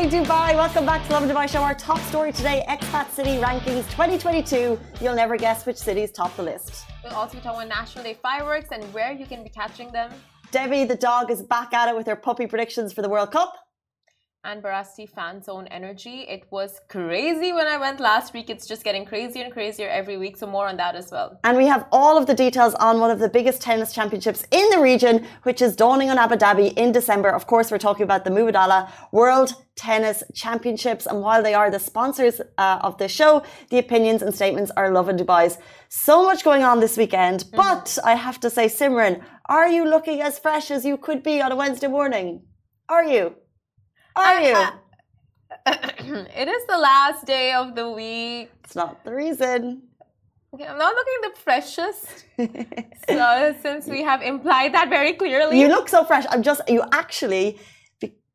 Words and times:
morning, 0.00 0.24
Dubai. 0.24 0.54
Welcome 0.54 0.86
back 0.86 1.04
to 1.08 1.12
Lovin 1.12 1.28
Dubai 1.28 1.48
Show. 1.48 1.60
Our 1.60 1.74
top 1.74 1.98
story 2.02 2.30
today 2.30 2.64
Expat 2.68 3.10
City 3.10 3.38
Rankings 3.38 3.84
2022. 3.90 4.78
You'll 5.00 5.16
never 5.16 5.36
guess 5.36 5.66
which 5.66 5.76
cities 5.76 6.12
top 6.12 6.36
the 6.36 6.42
list. 6.44 6.84
We'll 7.02 7.14
also 7.14 7.34
be 7.34 7.40
talking 7.40 7.62
about 7.62 7.80
National 7.80 8.04
Day 8.04 8.16
fireworks 8.22 8.68
and 8.70 8.84
where 8.94 9.10
you 9.10 9.26
can 9.26 9.42
be 9.42 9.50
catching 9.50 9.90
them. 9.90 10.12
Debbie 10.52 10.84
the 10.84 10.94
dog 10.94 11.32
is 11.32 11.42
back 11.42 11.74
at 11.74 11.88
it 11.88 11.96
with 11.96 12.06
her 12.06 12.14
puppy 12.14 12.46
predictions 12.46 12.92
for 12.92 13.02
the 13.02 13.08
World 13.08 13.32
Cup 13.32 13.52
and 14.44 14.62
Barasti 14.62 15.08
fan 15.08 15.42
zone 15.42 15.66
energy. 15.66 16.20
It 16.28 16.44
was 16.50 16.80
crazy 16.88 17.52
when 17.52 17.66
I 17.66 17.76
went 17.76 17.98
last 17.98 18.32
week. 18.32 18.48
It's 18.48 18.66
just 18.66 18.84
getting 18.84 19.04
crazier 19.04 19.44
and 19.44 19.52
crazier 19.52 19.88
every 19.88 20.16
week. 20.16 20.36
So 20.36 20.46
more 20.46 20.68
on 20.68 20.76
that 20.76 20.94
as 20.94 21.10
well. 21.10 21.38
And 21.44 21.56
we 21.56 21.66
have 21.66 21.86
all 21.90 22.16
of 22.16 22.26
the 22.26 22.34
details 22.34 22.74
on 22.74 23.00
one 23.00 23.10
of 23.10 23.18
the 23.18 23.28
biggest 23.28 23.60
tennis 23.60 23.92
championships 23.92 24.44
in 24.50 24.68
the 24.70 24.78
region, 24.78 25.26
which 25.42 25.60
is 25.60 25.74
dawning 25.74 26.08
on 26.10 26.18
Abu 26.18 26.36
Dhabi 26.36 26.72
in 26.76 26.92
December. 26.92 27.30
Of 27.30 27.46
course, 27.46 27.70
we're 27.70 27.78
talking 27.78 28.04
about 28.04 28.24
the 28.24 28.30
Mubadala 28.30 28.90
World 29.12 29.54
Tennis 29.76 30.22
Championships. 30.34 31.06
And 31.06 31.20
while 31.20 31.42
they 31.42 31.54
are 31.54 31.70
the 31.70 31.80
sponsors 31.80 32.40
uh, 32.58 32.78
of 32.82 32.96
the 32.98 33.08
show, 33.08 33.42
the 33.70 33.78
opinions 33.78 34.22
and 34.22 34.34
statements 34.34 34.70
are 34.76 34.92
Lovin 34.92 35.16
Dubai's. 35.16 35.58
So 35.88 36.22
much 36.22 36.44
going 36.44 36.62
on 36.62 36.80
this 36.80 36.96
weekend. 36.96 37.40
Mm-hmm. 37.40 37.56
But 37.56 37.98
I 38.04 38.14
have 38.14 38.38
to 38.40 38.50
say, 38.50 38.66
Simran, 38.66 39.22
are 39.48 39.68
you 39.68 39.84
looking 39.84 40.20
as 40.20 40.38
fresh 40.38 40.70
as 40.70 40.84
you 40.84 40.96
could 40.96 41.22
be 41.22 41.40
on 41.42 41.50
a 41.50 41.56
Wednesday 41.56 41.88
morning? 41.88 42.44
Are 42.88 43.04
you? 43.04 43.34
Are 44.22 44.40
you? 44.42 44.56
it 46.34 46.48
is 46.48 46.66
the 46.66 46.78
last 46.78 47.26
day 47.26 47.52
of 47.52 47.74
the 47.74 47.90
week. 47.90 48.50
It's 48.64 48.76
not 48.76 49.04
the 49.04 49.14
reason. 49.14 49.82
Okay, 50.54 50.66
I'm 50.66 50.78
not 50.78 50.94
looking 50.94 51.30
the 51.30 51.40
freshest. 51.40 52.24
so 53.08 53.54
since 53.60 53.86
we 53.86 54.02
have 54.02 54.22
implied 54.22 54.72
that 54.74 54.88
very 54.88 55.12
clearly. 55.12 55.60
You 55.60 55.68
look 55.68 55.88
so 55.88 56.04
fresh. 56.04 56.24
I'm 56.30 56.42
just 56.42 56.62
you 56.68 56.82
actually 56.92 57.58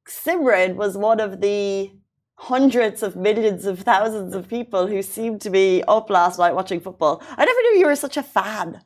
Simran 0.07 0.75
was 0.75 0.97
one 0.97 1.19
of 1.19 1.41
the 1.41 1.91
hundreds 2.35 3.03
of 3.03 3.15
millions 3.15 3.65
of 3.65 3.79
thousands 3.79 4.35
of 4.35 4.47
people 4.47 4.87
who 4.87 5.01
seemed 5.01 5.41
to 5.41 5.49
be 5.49 5.83
up 5.87 6.09
last 6.09 6.39
night 6.39 6.53
watching 6.53 6.79
football. 6.79 7.21
I 7.29 7.45
never 7.45 7.61
knew 7.61 7.79
you 7.79 7.85
were 7.87 7.95
such 7.95 8.17
a 8.17 8.23
fan 8.23 8.81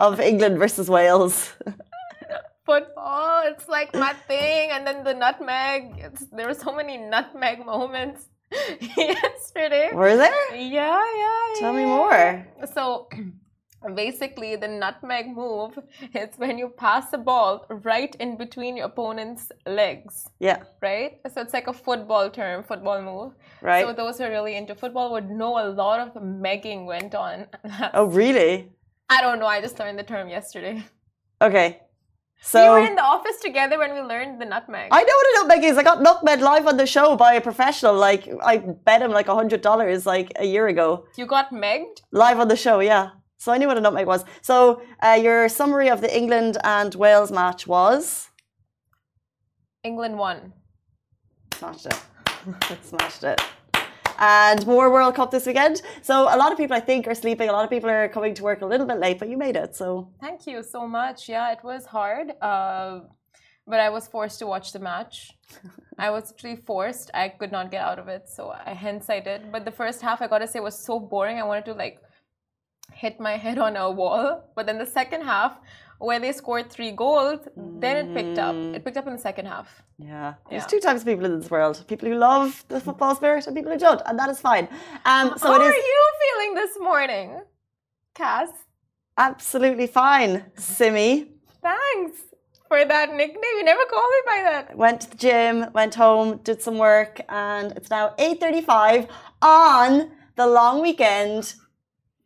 of 0.00 0.20
England 0.20 0.58
versus 0.58 0.90
Wales. 0.90 1.52
football. 2.68 3.42
It's 3.50 3.66
like 3.68 3.94
my 3.94 4.12
thing. 4.30 4.70
And 4.74 4.86
then 4.86 4.98
the 5.04 5.14
nutmeg. 5.14 5.80
It's, 6.06 6.26
there 6.36 6.46
were 6.50 6.60
so 6.66 6.72
many 6.80 6.96
nutmeg 6.98 7.64
moments 7.64 8.28
yesterday. 8.96 9.88
Were 9.92 10.16
there? 10.16 10.54
Yeah, 10.54 11.02
yeah. 11.22 11.60
Tell 11.62 11.74
yeah. 11.74 11.80
me 11.80 11.84
more. 11.84 12.46
So 12.74 13.08
basically, 13.94 14.56
the 14.56 14.68
nutmeg 14.68 15.26
move 15.42 15.78
is 16.14 16.30
when 16.36 16.58
you 16.58 16.68
pass 16.68 17.10
the 17.10 17.22
ball 17.30 17.66
right 17.90 18.14
in 18.16 18.36
between 18.36 18.76
your 18.76 18.86
opponent's 18.86 19.50
legs. 19.66 20.26
Yeah. 20.38 20.58
Right? 20.82 21.20
So 21.32 21.40
it's 21.40 21.54
like 21.54 21.68
a 21.68 21.76
football 21.86 22.30
term, 22.30 22.62
football 22.62 23.00
move. 23.02 23.32
Right. 23.62 23.84
So 23.86 23.92
those 23.92 24.18
who 24.18 24.24
are 24.24 24.30
really 24.30 24.56
into 24.56 24.74
football 24.74 25.12
would 25.12 25.30
know 25.30 25.52
a 25.64 25.66
lot 25.82 26.00
of 26.00 26.22
megging 26.22 26.84
went 26.86 27.14
on. 27.14 27.46
oh, 27.94 28.06
really? 28.06 28.70
I 29.08 29.22
don't 29.22 29.38
know. 29.40 29.46
I 29.46 29.62
just 29.62 29.78
learned 29.78 29.98
the 29.98 30.08
term 30.14 30.28
yesterday. 30.28 30.84
Okay. 31.40 31.80
So 32.40 32.74
we 32.74 32.80
were 32.80 32.86
in 32.86 32.94
the 32.94 33.02
office 33.02 33.36
together 33.40 33.78
when 33.78 33.92
we 33.94 34.00
learned 34.00 34.40
the 34.40 34.44
nutmeg. 34.44 34.88
I 34.92 35.02
know 35.02 35.14
what 35.14 35.26
a 35.26 35.34
nutmeg 35.40 35.64
is. 35.64 35.76
I 35.76 35.82
got 35.82 36.02
nutmeg 36.02 36.40
live 36.40 36.66
on 36.66 36.76
the 36.76 36.86
show 36.86 37.16
by 37.16 37.34
a 37.34 37.40
professional. 37.40 37.94
Like 37.94 38.28
I 38.42 38.58
bet 38.58 39.02
him 39.02 39.10
like 39.10 39.28
a 39.28 39.34
hundred 39.34 39.60
dollars 39.60 40.06
like 40.06 40.32
a 40.36 40.44
year 40.44 40.68
ago. 40.68 41.06
You 41.16 41.26
got 41.26 41.50
megged 41.50 42.02
live 42.12 42.38
on 42.38 42.48
the 42.48 42.56
show, 42.56 42.80
yeah. 42.80 43.10
So 43.38 43.52
I 43.52 43.58
knew 43.58 43.66
what 43.66 43.76
a 43.76 43.80
nutmeg 43.80 44.06
was. 44.06 44.24
So 44.40 44.82
uh, 45.02 45.18
your 45.20 45.48
summary 45.48 45.90
of 45.90 46.00
the 46.00 46.16
England 46.16 46.58
and 46.64 46.94
Wales 46.94 47.30
match 47.30 47.66
was 47.66 48.28
England 49.82 50.18
won. 50.18 50.52
Smashed 51.54 51.86
it. 51.86 52.00
Smashed 52.82 53.24
it 53.24 53.40
and 54.18 54.66
more 54.66 54.90
World 54.90 55.14
Cup 55.14 55.30
this 55.30 55.46
weekend. 55.46 55.82
So 56.02 56.22
a 56.22 56.36
lot 56.36 56.52
of 56.52 56.58
people, 56.58 56.76
I 56.76 56.80
think, 56.80 57.06
are 57.06 57.14
sleeping. 57.14 57.48
A 57.48 57.52
lot 57.52 57.64
of 57.64 57.70
people 57.70 57.88
are 57.90 58.08
coming 58.08 58.34
to 58.34 58.42
work 58.42 58.62
a 58.62 58.66
little 58.66 58.86
bit 58.86 58.98
late, 58.98 59.18
but 59.18 59.28
you 59.28 59.36
made 59.36 59.56
it. 59.56 59.76
So 59.76 60.10
thank 60.20 60.46
you 60.46 60.62
so 60.62 60.86
much. 60.86 61.28
Yeah, 61.28 61.52
it 61.52 61.62
was 61.62 61.86
hard, 61.86 62.32
uh, 62.42 63.00
but 63.66 63.80
I 63.80 63.88
was 63.90 64.08
forced 64.08 64.38
to 64.40 64.46
watch 64.46 64.72
the 64.72 64.78
match. 64.78 65.32
I 65.98 66.10
was 66.10 66.30
actually 66.30 66.56
forced. 66.56 67.10
I 67.14 67.28
could 67.28 67.52
not 67.52 67.70
get 67.70 67.82
out 67.82 67.98
of 67.98 68.08
it, 68.08 68.28
so 68.28 68.50
I 68.50 68.72
hence 68.72 69.10
I 69.10 69.20
did. 69.20 69.50
But 69.50 69.64
the 69.64 69.72
first 69.72 70.00
half, 70.00 70.22
I 70.22 70.26
gotta 70.28 70.46
say, 70.46 70.60
was 70.60 70.78
so 70.78 71.00
boring. 71.00 71.38
I 71.38 71.44
wanted 71.44 71.64
to 71.66 71.74
like 71.74 71.98
hit 72.92 73.20
my 73.20 73.36
head 73.44 73.58
on 73.58 73.76
a 73.76 73.90
wall. 73.90 74.44
But 74.54 74.66
then 74.66 74.78
the 74.78 74.86
second 74.86 75.22
half, 75.22 75.58
where 75.98 76.20
they 76.20 76.32
scored 76.32 76.70
three 76.70 76.92
goals, 76.92 77.40
then 77.56 77.96
it 77.96 78.14
picked 78.14 78.38
up. 78.38 78.54
It 78.54 78.84
picked 78.84 78.96
up 78.96 79.06
in 79.06 79.14
the 79.14 79.18
second 79.18 79.46
half. 79.46 79.82
Yeah. 79.98 80.34
There's 80.48 80.62
yeah. 80.62 80.66
two 80.66 80.80
types 80.80 81.00
of 81.00 81.06
people 81.06 81.24
in 81.24 81.40
this 81.40 81.50
world 81.50 81.84
people 81.88 82.08
who 82.08 82.14
love 82.14 82.64
the 82.68 82.80
football 82.80 83.14
spirit 83.14 83.46
and 83.46 83.56
people 83.56 83.72
who 83.72 83.78
don't, 83.78 84.00
and 84.06 84.18
that 84.18 84.30
is 84.30 84.40
fine. 84.40 84.68
Um, 85.04 85.34
so 85.36 85.48
How 85.48 85.60
are 85.60 85.72
you 85.72 86.04
feeling 86.22 86.54
this 86.54 86.78
morning, 86.80 87.40
Cass? 88.14 88.50
Absolutely 89.16 89.88
fine, 89.88 90.44
Simi. 90.56 91.32
Thanks 91.60 92.18
for 92.68 92.84
that 92.84 93.14
nickname. 93.14 93.56
You 93.56 93.64
never 93.64 93.84
called 93.86 94.10
me 94.10 94.20
by 94.26 94.42
that. 94.44 94.76
Went 94.76 95.00
to 95.00 95.10
the 95.10 95.16
gym, 95.16 95.66
went 95.72 95.94
home, 95.96 96.38
did 96.44 96.62
some 96.62 96.78
work, 96.78 97.20
and 97.28 97.72
it's 97.72 97.90
now 97.90 98.14
8.35 98.18 99.08
on 99.42 100.10
the 100.36 100.46
long 100.46 100.80
weekend 100.80 101.54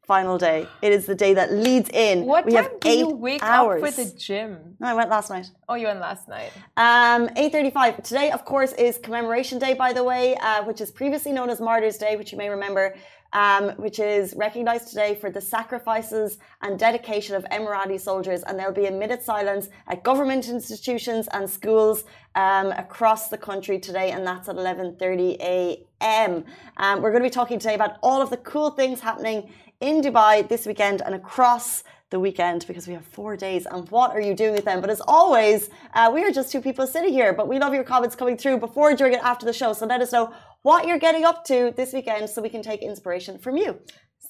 final 0.07 0.37
day. 0.37 0.67
It 0.83 0.93
is 0.93 1.07
the 1.07 1.15
day 1.15 1.35
that 1.35 1.53
leads 1.53 1.89
in. 1.91 2.25
What 2.25 2.45
we 2.45 2.53
time 2.53 2.65
have 2.65 2.81
do 2.81 2.89
eight 2.89 2.99
you 2.99 3.09
wake 3.11 3.43
hours. 3.43 3.83
up 3.83 3.91
for 3.91 4.05
the 4.05 4.11
gym? 4.19 4.77
No, 4.81 4.89
I 4.89 4.95
went 4.95 5.11
last 5.11 5.31
night. 5.31 5.51
Oh, 5.69 5.75
you 5.75 5.87
went 5.87 6.01
last 6.01 6.29
night. 6.29 6.51
Um, 6.77 7.29
8.35. 7.29 8.03
Today, 8.03 8.31
of 8.33 8.45
course, 8.45 8.73
is 8.73 8.99
Commemoration 8.99 9.59
Day, 9.59 9.75
by 9.75 9.93
the 9.93 10.03
way, 10.03 10.37
uh, 10.37 10.65
which 10.65 10.81
is 10.81 10.91
previously 10.91 11.33
known 11.33 11.51
as 11.51 11.61
Martyrs 11.61 11.99
Day, 11.99 12.17
which 12.17 12.33
you 12.33 12.39
may 12.39 12.49
remember. 12.49 12.97
Um, 13.35 13.71
which 13.79 13.99
is 13.99 14.35
recognized 14.37 14.89
today 14.89 15.15
for 15.15 15.31
the 15.31 15.41
sacrifices 15.41 16.37
and 16.61 16.79
dedication 16.79 17.35
of 17.35 17.45
Emirati 17.45 17.99
soldiers. 17.99 18.43
And 18.43 18.59
there'll 18.59 18.75
be 18.75 18.85
a 18.85 18.91
minute 18.91 19.23
silence 19.23 19.71
at 19.89 20.03
government 20.03 20.51
institutions 20.51 21.29
and 21.33 21.49
schools 21.49 22.05
um, 22.35 22.73
across 22.73 23.29
the 23.31 23.39
country 23.39 23.79
today, 23.79 24.11
and 24.11 24.27
that's 24.27 24.51
at 24.51 24.57
11:30 24.57 25.37
a.m. 25.41 26.45
Um, 26.77 27.01
we're 27.01 27.11
going 27.11 27.23
to 27.23 27.27
be 27.27 27.33
talking 27.33 27.59
today 27.59 27.75
about 27.75 27.97
all 28.03 28.21
of 28.21 28.29
the 28.29 28.37
cool 28.37 28.71
things 28.73 29.01
happening 29.01 29.49
in 29.83 30.01
Dubai 30.01 30.49
this 30.49 30.65
weekend 30.65 31.03
and 31.03 31.15
across 31.15 31.83
the 32.11 32.21
weekend 32.21 32.65
because 32.69 32.87
we 32.87 32.95
have 32.95 33.05
four 33.05 33.37
days 33.37 33.67
and 33.67 33.91
what 33.91 34.13
are 34.13 34.21
you 34.21 34.35
doing 34.35 34.55
with 34.55 34.65
them? 34.65 34.81
But 34.81 34.91
as 34.91 35.03
always, 35.09 35.71
uh, 35.95 36.11
we 36.15 36.23
are 36.25 36.31
just 36.31 36.53
two 36.53 36.61
people 36.61 36.87
sitting 36.87 37.13
here, 37.13 37.33
but 37.33 37.49
we 37.49 37.59
love 37.59 37.75
your 37.75 37.83
comments 37.83 38.15
coming 38.15 38.37
through 38.37 38.59
before, 38.59 38.95
during, 38.95 39.15
and 39.15 39.23
after 39.25 39.45
the 39.45 39.53
show. 39.53 39.73
So 39.73 39.85
let 39.87 40.01
us 40.01 40.13
know 40.13 40.33
what 40.63 40.87
you're 40.87 41.01
getting 41.01 41.25
up 41.25 41.45
to 41.47 41.73
this 41.77 41.93
weekend 41.93 42.31
so 42.31 42.41
we 42.41 42.49
can 42.49 42.63
take 42.63 42.81
inspiration 42.81 43.39
from 43.39 43.57
you. 43.57 43.81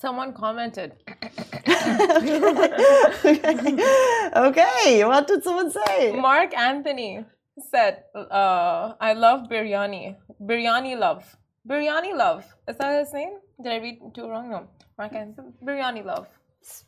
Someone 0.00 0.32
commented. 0.32 0.92
okay. 4.46 5.04
what 5.04 5.26
did 5.26 5.44
someone 5.44 5.70
say? 5.70 6.12
Mark 6.12 6.56
Anthony 6.56 7.26
said, 7.70 8.04
uh, 8.14 8.94
I 9.00 9.12
love 9.12 9.48
biryani. 9.50 10.16
Biryani 10.40 10.98
love. 10.98 11.36
Biryani 11.68 12.16
love. 12.16 12.44
Is 12.66 12.78
that 12.78 12.98
his 12.98 13.12
name? 13.12 13.34
Did 13.60 13.72
I 13.72 13.78
read 13.78 14.00
too 14.14 14.28
wrong? 14.28 14.50
No. 14.50 14.68
Okay, 15.00 15.26
biryani 15.64 16.04
love. 16.04 16.28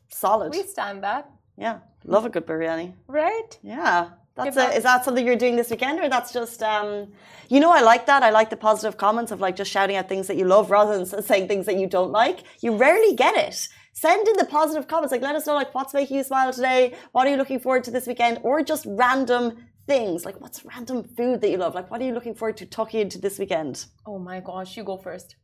Solid. 0.08 0.52
We 0.52 0.62
stand 0.62 1.02
that. 1.02 1.30
Yeah, 1.56 1.78
love 2.04 2.24
a 2.24 2.30
good 2.30 2.46
biryani. 2.46 2.94
Right? 3.06 3.58
Yeah. 3.62 4.10
That's 4.36 4.56
a, 4.56 4.76
is 4.76 4.82
that 4.82 5.04
something 5.04 5.24
you're 5.24 5.36
doing 5.36 5.54
this 5.54 5.70
weekend, 5.70 6.00
or 6.00 6.08
that's 6.08 6.32
just, 6.32 6.60
um, 6.60 7.12
you 7.48 7.60
know, 7.60 7.70
I 7.70 7.82
like 7.82 8.06
that. 8.06 8.24
I 8.24 8.30
like 8.30 8.50
the 8.50 8.56
positive 8.56 8.96
comments 8.96 9.30
of 9.30 9.40
like 9.40 9.54
just 9.54 9.70
shouting 9.70 9.94
out 9.94 10.08
things 10.08 10.26
that 10.26 10.36
you 10.36 10.44
love 10.44 10.72
rather 10.72 10.98
than 10.98 11.22
saying 11.22 11.46
things 11.46 11.66
that 11.66 11.76
you 11.76 11.86
don't 11.86 12.10
like. 12.10 12.42
You 12.60 12.76
rarely 12.76 13.14
get 13.14 13.36
it. 13.36 13.68
Send 13.92 14.26
in 14.26 14.36
the 14.36 14.44
positive 14.44 14.88
comments. 14.88 15.12
Like, 15.12 15.22
let 15.22 15.36
us 15.36 15.46
know 15.46 15.54
like 15.54 15.72
what's 15.72 15.94
making 15.94 16.16
you 16.16 16.24
smile 16.24 16.52
today. 16.52 16.94
What 17.12 17.28
are 17.28 17.30
you 17.30 17.36
looking 17.36 17.60
forward 17.60 17.84
to 17.84 17.92
this 17.92 18.08
weekend, 18.08 18.40
or 18.42 18.64
just 18.64 18.86
random 18.88 19.56
things 19.86 20.24
like 20.24 20.40
what's 20.40 20.64
random 20.64 21.04
food 21.04 21.40
that 21.40 21.50
you 21.50 21.56
love. 21.56 21.74
Like, 21.74 21.90
what 21.90 22.00
are 22.00 22.04
you 22.04 22.14
looking 22.14 22.34
forward 22.34 22.56
to 22.58 22.66
talking 22.66 23.00
into 23.00 23.18
this 23.18 23.38
weekend? 23.38 23.86
Oh 24.06 24.18
my 24.18 24.40
gosh, 24.40 24.76
you 24.76 24.84
go 24.84 24.96
first. 24.96 25.36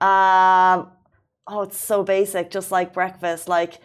Um, 0.00 0.90
oh, 1.46 1.62
it's 1.62 1.78
so 1.78 2.02
basic, 2.02 2.50
just 2.50 2.70
like 2.70 2.92
breakfast, 2.92 3.48
like 3.48 3.80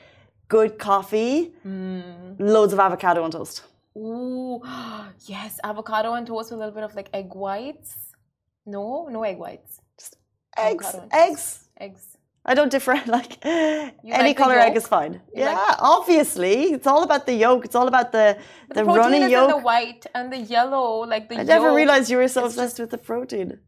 good 0.48 0.78
coffee, 0.78 1.54
mm. 1.66 2.36
loads 2.40 2.74
of 2.74 2.80
avocado 2.80 3.24
on 3.24 3.32
toast. 3.32 3.64
Ooh, 3.98 4.62
yes, 5.26 5.60
avocado 5.64 6.12
on 6.12 6.26
toast 6.26 6.52
with 6.52 6.58
a 6.58 6.62
little 6.62 6.74
bit 6.74 6.84
of 6.84 6.96
like 6.96 7.10
egg 7.14 7.34
whites. 7.34 8.14
No, 8.66 9.08
no 9.10 9.24
egg 9.24 9.38
whites. 9.38 9.80
Just 10.00 10.18
eggs, 10.58 10.96
eggs, 11.12 11.70
eggs. 11.80 12.18
I 12.46 12.54
don't 12.54 12.72
differ. 12.72 13.02
Like 13.08 13.44
you 13.44 14.14
any 14.14 14.30
like 14.30 14.38
color 14.38 14.58
egg 14.60 14.76
is 14.76 14.88
fine. 14.88 15.14
You 15.14 15.44
yeah, 15.44 15.54
like 15.54 15.78
obviously, 15.80 16.74
it's 16.74 16.88
all 16.88 17.04
about 17.04 17.26
the 17.26 17.34
yolk. 17.34 17.66
It's 17.66 17.76
all 17.76 17.88
about 17.88 18.12
the 18.12 18.38
the, 18.70 18.76
the 18.76 18.86
runny 18.86 19.32
yolk. 19.32 19.50
the 19.50 19.58
white 19.58 20.06
and 20.14 20.32
the 20.32 20.40
yellow, 20.40 21.06
like 21.14 21.30
the. 21.30 21.36
I 21.36 21.38
yolk. 21.40 21.48
never 21.48 21.74
realized 21.74 22.10
you 22.10 22.18
were 22.18 22.28
so 22.28 22.46
obsessed 22.46 22.78
just... 22.78 22.80
with 22.80 22.92
the 22.92 22.98
protein. 22.98 23.60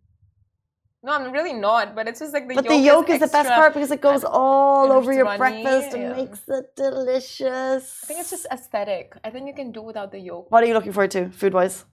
No, 1.05 1.11
I'm 1.11 1.31
really 1.31 1.53
not, 1.53 1.93
but 1.93 2.07
it's 2.07 2.19
just 2.19 2.33
like 2.33 2.47
the 2.47 2.55
but 2.55 2.65
yolk 2.65 2.73
the 2.73 2.83
yolk 2.83 3.09
is, 3.09 3.21
is 3.21 3.29
the 3.29 3.37
best 3.37 3.49
part 3.49 3.75
because 3.75 3.91
it 3.91 4.01
goes 4.01 4.23
all 4.23 4.91
over 4.91 5.13
your 5.13 5.25
runny, 5.25 5.37
breakfast 5.37 5.93
and 5.93 6.01
yeah. 6.01 6.13
makes 6.15 6.41
it 6.47 6.75
delicious. 6.75 7.99
I 8.03 8.07
think 8.07 8.21
it's 8.21 8.31
just 8.31 8.47
aesthetic. 8.51 9.15
I 9.23 9.29
think 9.29 9.45
you 9.45 9.53
can 9.53 9.71
do 9.71 9.83
without 9.83 10.11
the 10.11 10.17
yolk. 10.17 10.49
What 10.49 10.63
are 10.63 10.65
you 10.65 10.73
looking 10.73 10.93
forward 10.93 11.11
to, 11.11 11.29
food 11.29 11.53
wise? 11.53 11.85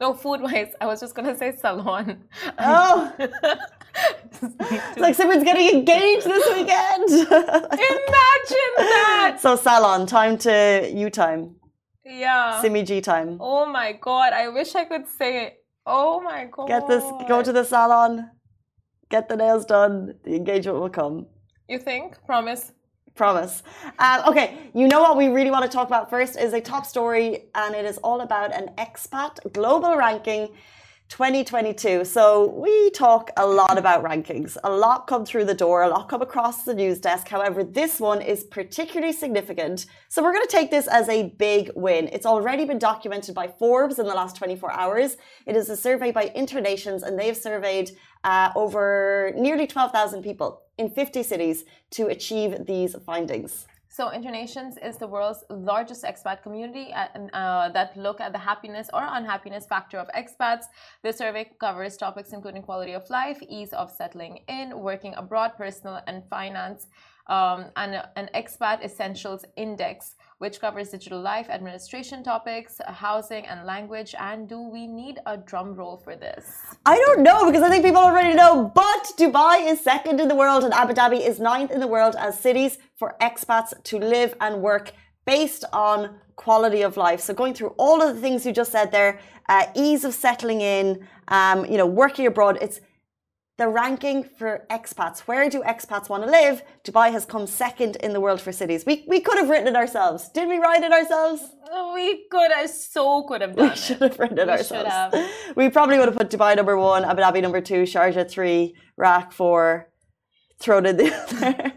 No, 0.00 0.14
food 0.14 0.40
wise, 0.42 0.72
I 0.80 0.86
was 0.86 1.00
just 1.00 1.16
gonna 1.16 1.36
say 1.36 1.56
salon. 1.56 2.22
Oh, 2.60 3.12
it's 3.18 4.98
like 4.98 5.16
someone's 5.16 5.42
getting 5.42 5.76
engaged 5.76 6.24
this 6.24 6.46
weekend. 6.54 7.10
Imagine 7.10 8.72
that. 8.76 9.38
so 9.40 9.56
salon 9.56 10.06
time 10.06 10.38
to 10.38 10.88
you 10.94 11.10
time, 11.10 11.56
Yeah. 12.04 12.62
Simi 12.62 12.84
G 12.84 13.00
time. 13.00 13.38
Oh 13.40 13.66
my 13.66 13.90
god, 13.90 14.32
I 14.32 14.50
wish 14.50 14.76
I 14.76 14.84
could 14.84 15.08
say 15.08 15.46
it. 15.46 15.57
Oh 15.90 16.20
my 16.20 16.44
god. 16.44 16.68
Get 16.68 16.86
this, 16.86 17.02
go 17.26 17.42
to 17.42 17.50
the 17.50 17.64
salon, 17.64 18.30
get 19.08 19.28
the 19.28 19.36
nails 19.36 19.64
done. 19.64 20.14
The 20.22 20.36
engagement 20.36 20.78
will 20.78 20.90
come. 20.90 21.26
You 21.66 21.78
think? 21.78 22.18
Promise. 22.26 22.72
Promise. 23.14 23.62
Um, 23.98 24.20
okay, 24.28 24.70
you 24.74 24.86
know 24.86 25.00
what 25.00 25.16
we 25.16 25.28
really 25.28 25.50
want 25.50 25.64
to 25.64 25.74
talk 25.74 25.88
about 25.88 26.10
first 26.10 26.38
is 26.38 26.52
a 26.52 26.60
top 26.60 26.84
story, 26.84 27.46
and 27.54 27.74
it 27.74 27.86
is 27.86 27.96
all 27.98 28.20
about 28.20 28.52
an 28.54 28.70
expat 28.76 29.52
global 29.52 29.96
ranking 29.96 30.50
2022. 31.08 32.04
So 32.04 32.50
we 32.50 32.90
talk 32.90 33.30
a 33.36 33.46
lot 33.46 33.78
about 33.78 34.04
rankings. 34.04 34.56
A 34.62 34.70
lot 34.70 35.06
come 35.06 35.24
through 35.24 35.46
the 35.46 35.54
door, 35.54 35.82
a 35.82 35.88
lot 35.88 36.08
come 36.08 36.20
across 36.20 36.64
the 36.64 36.74
news 36.74 37.00
desk. 37.00 37.28
However, 37.28 37.64
this 37.64 37.98
one 37.98 38.20
is 38.20 38.44
particularly 38.44 39.12
significant. 39.12 39.86
So 40.08 40.22
we're 40.22 40.34
going 40.34 40.46
to 40.46 40.52
take 40.52 40.70
this 40.70 40.86
as 40.86 41.08
a 41.08 41.30
big 41.38 41.70
win. 41.74 42.08
It's 42.12 42.26
already 42.26 42.66
been 42.66 42.78
documented 42.78 43.34
by 43.34 43.48
Forbes 43.48 43.98
in 43.98 44.06
the 44.06 44.14
last 44.14 44.36
24 44.36 44.70
hours. 44.72 45.16
It 45.46 45.56
is 45.56 45.70
a 45.70 45.76
survey 45.76 46.12
by 46.12 46.30
Internations, 46.34 47.02
and 47.02 47.18
they've 47.18 47.36
surveyed 47.36 47.90
uh, 48.24 48.50
over 48.54 49.32
nearly 49.34 49.66
12,000 49.66 50.22
people 50.22 50.62
in 50.76 50.90
50 50.90 51.22
cities 51.22 51.64
to 51.92 52.08
achieve 52.08 52.66
these 52.66 52.94
findings. 53.06 53.66
So, 53.90 54.10
Internations 54.10 54.76
is 54.82 54.98
the 54.98 55.06
world's 55.06 55.44
largest 55.48 56.04
expat 56.04 56.42
community 56.42 56.92
uh, 56.92 57.06
uh, 57.32 57.70
that 57.70 57.96
look 57.96 58.20
at 58.20 58.32
the 58.32 58.38
happiness 58.38 58.90
or 58.92 59.00
unhappiness 59.02 59.66
factor 59.66 59.98
of 59.98 60.08
expats. 60.08 60.64
The 61.02 61.12
survey 61.12 61.50
covers 61.58 61.96
topics 61.96 62.32
including 62.32 62.62
quality 62.62 62.92
of 62.92 63.08
life, 63.08 63.38
ease 63.48 63.72
of 63.72 63.90
settling 63.90 64.40
in, 64.46 64.78
working 64.78 65.14
abroad, 65.16 65.52
personal 65.56 66.00
and 66.06 66.22
finance, 66.28 66.88
um, 67.28 67.66
and 67.76 68.02
an 68.16 68.28
expat 68.34 68.82
essentials 68.82 69.44
index, 69.56 70.14
which 70.38 70.60
covers 70.60 70.90
digital 70.90 71.20
life, 71.20 71.48
administration 71.50 72.22
topics, 72.22 72.80
housing, 72.86 73.46
and 73.46 73.66
language. 73.66 74.14
And 74.18 74.48
do 74.48 74.60
we 74.60 74.86
need 74.86 75.18
a 75.26 75.36
drum 75.36 75.74
roll 75.74 75.96
for 75.96 76.16
this? 76.16 76.44
I 76.86 76.96
don't 76.96 77.22
know 77.22 77.44
because 77.46 77.62
I 77.62 77.68
think 77.68 77.84
people 77.84 78.00
already 78.00 78.34
know. 78.34 78.72
But 78.74 79.12
Dubai 79.18 79.70
is 79.70 79.80
second 79.80 80.20
in 80.20 80.28
the 80.28 80.34
world 80.34 80.64
and 80.64 80.72
Abu 80.72 80.94
Dhabi 80.94 81.20
is 81.26 81.38
ninth 81.38 81.70
in 81.70 81.80
the 81.80 81.86
world 81.86 82.16
as 82.18 82.38
cities 82.38 82.78
for 82.96 83.14
expats 83.20 83.70
to 83.84 83.98
live 83.98 84.34
and 84.40 84.62
work 84.62 84.92
based 85.26 85.64
on 85.72 86.18
quality 86.36 86.82
of 86.82 86.96
life. 86.96 87.20
So 87.20 87.34
going 87.34 87.52
through 87.52 87.74
all 87.76 88.00
of 88.00 88.14
the 88.14 88.20
things 88.20 88.46
you 88.46 88.52
just 88.52 88.72
said 88.72 88.90
there, 88.92 89.20
uh, 89.48 89.66
ease 89.74 90.04
of 90.04 90.14
settling 90.14 90.60
in, 90.60 91.06
um, 91.28 91.66
you 91.66 91.76
know, 91.76 91.86
working 91.86 92.26
abroad. 92.26 92.58
It's 92.62 92.80
the 93.58 93.68
ranking 93.68 94.22
for 94.22 94.64
expats. 94.70 95.20
Where 95.30 95.50
do 95.50 95.62
expats 95.62 96.08
want 96.08 96.22
to 96.24 96.30
live? 96.30 96.62
Dubai 96.84 97.10
has 97.10 97.24
come 97.26 97.46
second 97.46 97.96
in 97.96 98.12
the 98.12 98.20
world 98.20 98.40
for 98.40 98.52
cities. 98.52 98.86
We, 98.86 99.04
we 99.08 99.18
could 99.20 99.36
have 99.36 99.48
written 99.50 99.66
it 99.66 99.76
ourselves. 99.76 100.28
Did 100.28 100.48
we 100.48 100.58
write 100.58 100.82
it 100.84 100.92
ourselves? 100.92 101.42
We 101.92 102.26
could 102.30 102.52
have, 102.52 102.70
so 102.70 103.24
could 103.24 103.40
have 103.42 103.56
done 103.56 103.70
We 103.70 103.76
should 103.76 104.00
have 104.00 104.18
written 104.18 104.38
it 104.38 104.46
We 104.46 104.52
ourselves. 104.52 104.90
have. 104.90 105.30
We 105.56 105.68
probably 105.70 105.98
would 105.98 106.08
have 106.08 106.16
put 106.16 106.30
Dubai 106.30 106.54
number 106.56 106.76
one, 106.76 107.04
Abu 107.04 107.20
Dhabi 107.20 107.42
number 107.42 107.60
two, 107.60 107.82
Sharjah 107.82 108.30
three, 108.30 108.76
Iraq 108.96 109.32
four, 109.32 109.88
thrown 110.60 110.86
in 110.86 110.96
the 110.96 111.12
other. 111.22 111.72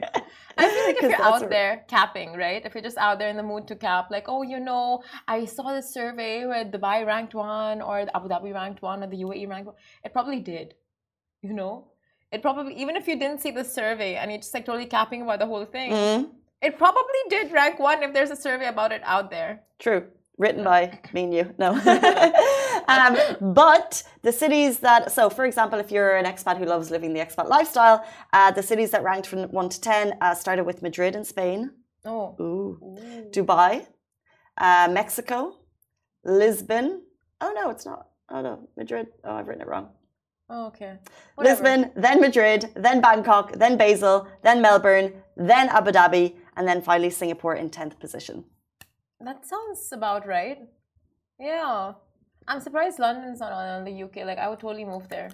I 0.57 0.69
feel 0.69 0.85
like 0.85 0.97
if 0.97 1.09
you're 1.11 1.21
out 1.23 1.49
there 1.49 1.83
capping, 1.87 2.33
right? 2.33 2.61
If 2.63 2.75
you're 2.75 2.83
just 2.83 2.97
out 2.97 3.17
there 3.17 3.29
in 3.29 3.37
the 3.37 3.43
mood 3.51 3.67
to 3.69 3.75
cap, 3.75 4.11
like, 4.11 4.25
oh, 4.27 4.43
you 4.43 4.59
know, 4.59 5.01
I 5.27 5.45
saw 5.45 5.73
this 5.73 5.91
survey 5.91 6.45
where 6.45 6.65
Dubai 6.65 7.05
ranked 7.07 7.33
one, 7.33 7.81
or 7.81 8.05
Abu 8.13 8.27
Dhabi 8.29 8.53
ranked 8.53 8.81
one, 8.83 9.01
or 9.03 9.07
the 9.07 9.17
UAE 9.23 9.47
ranked 9.49 9.67
one. 9.67 9.75
It 10.05 10.13
probably 10.13 10.39
did, 10.39 10.75
you 11.41 11.53
know. 11.53 11.87
It 12.31 12.41
probably 12.41 12.73
even 12.81 12.95
if 12.95 13.07
you 13.07 13.17
didn't 13.19 13.41
see 13.41 13.51
the 13.51 13.63
survey 13.63 14.15
and 14.15 14.31
you're 14.31 14.39
just 14.39 14.53
like 14.53 14.65
totally 14.65 14.85
capping 14.85 15.21
about 15.21 15.39
the 15.39 15.45
whole 15.45 15.65
thing, 15.65 15.91
Mm, 15.91 16.29
it 16.61 16.77
probably 16.77 17.21
did 17.29 17.51
rank 17.51 17.79
one 17.79 18.03
if 18.03 18.13
there's 18.13 18.31
a 18.31 18.35
survey 18.35 18.67
about 18.67 18.91
it 18.91 19.01
out 19.03 19.29
there. 19.29 19.63
true. 19.79 20.03
Written 20.37 20.63
by 20.63 20.97
me 21.13 21.23
and 21.25 21.33
you. 21.33 21.53
No. 21.59 21.69
um, 22.87 23.13
but 23.53 24.01
the 24.23 24.31
cities 24.31 24.79
that, 24.79 25.11
so 25.11 25.29
for 25.29 25.45
example, 25.45 25.77
if 25.77 25.91
you're 25.91 26.15
an 26.17 26.25
expat 26.25 26.57
who 26.57 26.65
loves 26.65 26.89
living 26.89 27.13
the 27.13 27.19
expat 27.19 27.47
lifestyle, 27.47 28.03
uh, 28.33 28.49
the 28.49 28.63
cities 28.63 28.89
that 28.91 29.03
ranked 29.03 29.27
from 29.27 29.39
1 29.43 29.69
to 29.69 29.79
10 29.81 30.17
uh, 30.21 30.33
started 30.33 30.63
with 30.63 30.81
Madrid 30.81 31.15
in 31.15 31.23
Spain, 31.25 31.71
Oh, 32.05 32.35
Ooh. 32.39 32.79
Ooh. 32.81 33.29
Dubai, 33.29 33.85
uh, 34.57 34.87
Mexico, 34.91 35.57
Lisbon. 36.23 37.03
Oh, 37.39 37.51
no, 37.53 37.69
it's 37.69 37.85
not. 37.85 38.07
Oh, 38.29 38.41
no, 38.41 38.67
Madrid. 38.77 39.07
Oh, 39.23 39.35
I've 39.35 39.47
written 39.47 39.61
it 39.61 39.67
wrong. 39.67 39.89
Oh, 40.53 40.65
okay. 40.67 40.97
Whatever. 41.35 41.63
Lisbon, 41.63 41.91
then 41.95 42.19
Madrid, 42.19 42.71
then 42.75 42.99
Bangkok, 42.99 43.53
then 43.53 43.77
Basel, 43.77 44.27
then 44.43 44.61
Melbourne, 44.61 45.13
then 45.37 45.69
Abu 45.69 45.91
Dhabi, 45.91 46.35
and 46.57 46.67
then 46.67 46.81
finally 46.81 47.09
Singapore 47.09 47.55
in 47.55 47.69
10th 47.69 47.97
position. 47.99 48.43
That 49.21 49.45
sounds 49.45 49.89
about 49.93 50.27
right. 50.27 50.57
Yeah. 51.39 51.93
I'm 52.49 52.59
surprised 52.59 52.99
London's 52.99 53.39
not 53.39 53.53
on 53.53 53.85
the 53.85 54.03
UK. 54.03 54.17
Like, 54.25 54.39
I 54.39 54.49
would 54.49 54.59
totally 54.59 54.83
move 54.83 55.07
there. 55.07 55.29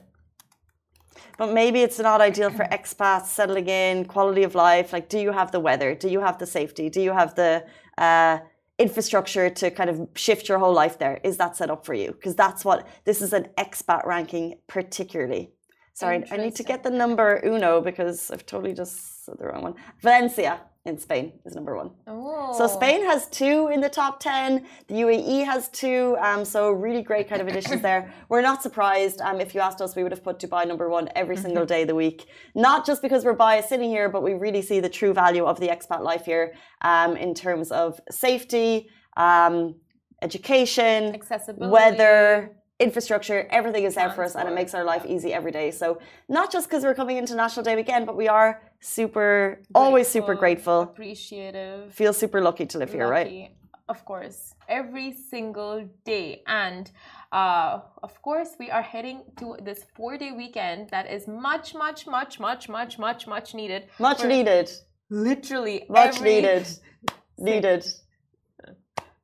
But 1.39 1.51
maybe 1.51 1.81
it's 1.81 1.97
not 1.97 2.21
ideal 2.21 2.51
for 2.51 2.65
expats 2.65 3.25
settling 3.25 3.67
in, 3.67 4.05
quality 4.05 4.43
of 4.43 4.53
life. 4.53 4.93
Like, 4.93 5.09
do 5.09 5.17
you 5.17 5.31
have 5.31 5.51
the 5.51 5.59
weather? 5.59 5.95
Do 5.95 6.09
you 6.09 6.19
have 6.19 6.37
the 6.37 6.45
safety? 6.45 6.89
Do 6.89 7.01
you 7.01 7.11
have 7.11 7.33
the 7.33 7.65
uh, 7.97 8.37
infrastructure 8.79 9.49
to 9.49 9.71
kind 9.71 9.89
of 9.89 10.07
shift 10.15 10.47
your 10.49 10.59
whole 10.59 10.73
life 10.73 10.99
there? 10.99 11.19
Is 11.23 11.37
that 11.37 11.55
set 11.55 11.69
up 11.69 11.85
for 11.85 11.93
you? 11.93 12.11
Because 12.11 12.35
that's 12.35 12.63
what 12.63 12.87
this 13.05 13.21
is 13.21 13.33
an 13.33 13.47
expat 13.57 14.05
ranking, 14.05 14.55
particularly. 14.67 15.51
Sorry, 15.93 16.23
I 16.31 16.37
need 16.37 16.55
to 16.55 16.63
get 16.63 16.83
the 16.83 16.91
number 16.91 17.41
uno 17.43 17.81
because 17.81 18.29
I've 18.29 18.45
totally 18.45 18.73
just 18.73 19.25
said 19.25 19.39
the 19.39 19.47
wrong 19.47 19.63
one. 19.63 19.75
Valencia 20.03 20.61
in 20.87 20.97
Spain 20.97 21.33
is 21.45 21.53
number 21.53 21.75
one. 21.75 21.91
Oh. 22.07 22.55
So 22.57 22.65
Spain 22.67 23.03
has 23.03 23.27
two 23.27 23.69
in 23.73 23.79
the 23.81 23.89
top 23.89 24.19
10. 24.19 24.65
The 24.87 24.95
UAE 24.95 25.45
has 25.45 25.69
two. 25.69 26.17
Um, 26.19 26.45
so 26.45 26.71
really 26.71 27.01
great 27.01 27.27
kind 27.29 27.41
of 27.41 27.47
additions 27.47 27.81
there. 27.81 28.13
We're 28.29 28.41
not 28.41 28.63
surprised. 28.63 29.19
Um, 29.21 29.39
if 29.41 29.53
you 29.53 29.61
asked 29.61 29.81
us, 29.81 29.95
we 29.95 30.03
would 30.03 30.13
have 30.13 30.23
put 30.23 30.39
Dubai 30.39 30.65
number 30.67 30.89
one 30.89 31.09
every 31.15 31.37
single 31.37 31.65
day 31.65 31.81
of 31.83 31.89
the 31.89 31.95
week. 31.95 32.27
Not 32.55 32.85
just 32.85 33.01
because 33.01 33.25
we're 33.25 33.33
biased 33.33 33.69
sitting 33.69 33.89
here, 33.89 34.07
but 34.09 34.23
we 34.23 34.33
really 34.33 34.61
see 34.61 34.79
the 34.79 34.89
true 34.89 35.13
value 35.13 35.45
of 35.45 35.59
the 35.59 35.67
expat 35.67 36.01
life 36.01 36.25
here 36.25 36.53
um, 36.81 37.17
in 37.17 37.33
terms 37.33 37.71
of 37.71 37.99
safety, 38.09 38.89
um, 39.17 39.75
education, 40.21 41.13
Accessibility. 41.13 41.71
weather, 41.71 42.55
infrastructure, 42.79 43.47
everything 43.49 43.83
is 43.83 43.95
there 43.95 44.11
for 44.11 44.23
us 44.23 44.35
and 44.35 44.47
it 44.47 44.53
makes 44.53 44.73
our 44.73 44.83
life 44.83 45.03
easy 45.05 45.33
every 45.33 45.51
day. 45.51 45.71
So 45.71 45.99
not 46.29 46.51
just 46.51 46.69
because 46.69 46.83
we're 46.83 46.93
coming 46.93 47.17
into 47.17 47.35
National 47.35 47.63
Day 47.63 47.75
weekend, 47.75 48.05
but 48.05 48.15
we 48.15 48.27
are 48.27 48.61
super, 48.79 49.61
always 49.73 50.07
super 50.07 50.35
grateful. 50.35 50.81
appreciative, 50.81 51.93
Feel 51.93 52.13
super 52.13 52.41
lucky 52.41 52.65
to 52.67 52.77
live 52.77 52.91
here, 52.91 53.07
right? 53.07 53.51
Of 53.89 54.03
course, 54.03 54.53
every 54.67 55.13
single 55.13 55.89
day, 56.03 56.43
and 56.45 56.91
uh, 57.31 57.79
of 58.03 58.21
course, 58.21 58.49
we 58.59 58.69
are 58.69 58.81
heading 58.81 59.21
to 59.39 59.55
this 59.63 59.85
four-day 59.95 60.33
weekend 60.33 60.89
that 60.89 61.09
is 61.09 61.25
much, 61.25 61.73
much, 61.73 62.05
much, 62.05 62.37
much, 62.37 62.67
much, 62.67 62.99
much, 62.99 63.27
much 63.27 63.53
needed. 63.53 63.85
Much 63.97 64.25
needed. 64.25 64.69
Literally, 65.09 65.85
Much 65.89 66.19
needed. 66.21 66.67
Needed. 67.37 67.85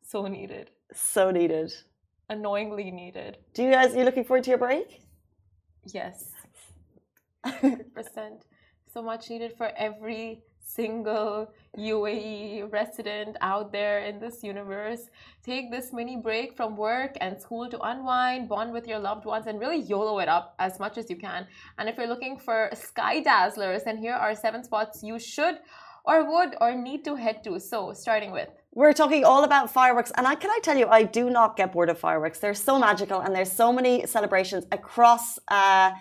So 0.04 0.28
needed. 0.28 0.70
So 0.94 1.32
needed. 1.32 1.74
Annoyingly 2.34 2.90
needed. 2.90 3.38
Do 3.54 3.62
you 3.64 3.70
guys, 3.70 3.94
are 3.94 4.00
you 4.00 4.06
looking 4.06 4.24
forward 4.24 4.44
to 4.46 4.50
your 4.50 4.58
break? 4.58 5.02
Yes. 5.86 6.32
100%. 7.46 8.42
So 8.92 9.04
much 9.04 9.30
needed 9.30 9.54
for 9.56 9.72
every 9.78 10.42
single 10.60 11.54
UAE 11.78 12.72
resident 12.72 13.38
out 13.42 13.72
there 13.72 14.00
in 14.00 14.20
this 14.20 14.42
universe. 14.42 15.02
Take 15.44 15.70
this 15.70 15.94
mini 15.94 16.18
break 16.18 16.58
from 16.58 16.76
work 16.76 17.16
and 17.22 17.40
school 17.40 17.70
to 17.70 17.80
unwind, 17.82 18.50
bond 18.50 18.74
with 18.74 18.88
your 18.88 18.98
loved 18.98 19.26
ones, 19.26 19.46
and 19.46 19.60
really 19.60 19.82
YOLO 19.82 20.18
it 20.18 20.28
up 20.28 20.56
as 20.58 20.80
much 20.80 20.98
as 20.98 21.12
you 21.12 21.18
can. 21.18 21.46
And 21.78 21.88
if 21.88 21.98
you're 21.98 22.08
looking 22.08 22.40
for 22.40 22.72
sky 22.74 23.22
dazzlers, 23.22 23.84
then 23.84 23.98
here 23.98 24.16
are 24.16 24.34
seven 24.34 24.64
spots 24.64 25.04
you 25.04 25.20
should 25.20 25.60
or 26.04 26.28
would 26.32 26.56
or 26.60 26.74
need 26.74 27.06
to 27.06 27.16
head 27.16 27.44
to. 27.44 27.60
So, 27.60 27.94
starting 27.94 28.32
with 28.32 28.50
We're 28.76 28.94
talking 28.94 29.24
all 29.24 29.44
about 29.44 29.70
fireworks, 29.70 30.12
and 30.18 30.26
I 30.26 30.34
can 30.34 30.50
I 30.50 30.58
tell 30.64 30.76
you, 30.76 30.88
I 30.88 31.04
do 31.04 31.30
not 31.30 31.56
get 31.56 31.74
bored 31.74 31.92
of 31.92 32.00
fireworks. 32.00 32.40
They're 32.40 32.56
so 32.56 32.80
magical, 32.80 33.20
and 33.20 33.36
there's 33.36 33.52
so 33.52 33.72
many 33.72 34.08
celebrations 34.08 34.66
across 34.72 35.38
uh, 35.50 35.92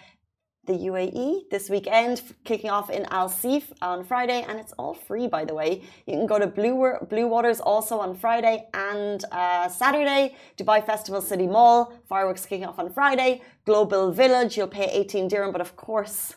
the 0.65 0.73
UAE 0.73 1.51
this 1.51 1.69
weekend, 1.69 2.23
kicking 2.45 2.71
off 2.71 2.89
in 2.89 3.05
Al 3.11 3.29
Seef 3.29 3.71
on 3.83 4.03
Friday, 4.05 4.47
and 4.49 4.59
it's 4.59 4.73
all 4.79 4.95
free, 4.95 5.27
by 5.27 5.45
the 5.45 5.53
way. 5.53 5.83
You 6.07 6.15
can 6.15 6.27
go 6.27 6.39
to 6.39 6.47
Blue, 6.47 6.95
Blue 7.11 7.29
Waters 7.29 7.61
also 7.61 7.99
on 7.99 8.15
Friday 8.15 8.67
and 8.73 9.23
uh, 9.33 9.69
Saturday. 9.69 10.35
Dubai 10.57 10.83
Festival 10.83 11.21
City 11.21 11.47
Mall, 11.47 11.93
fireworks 12.09 12.47
kicking 12.47 12.65
off 12.65 12.79
on 12.79 12.89
Friday. 12.91 13.43
Global 13.67 14.13
Village, 14.13 14.57
you'll 14.57 14.67
pay 14.67 14.87
18 14.87 15.29
dirham, 15.29 15.53
but 15.53 15.61
of 15.61 15.77
course, 15.77 16.37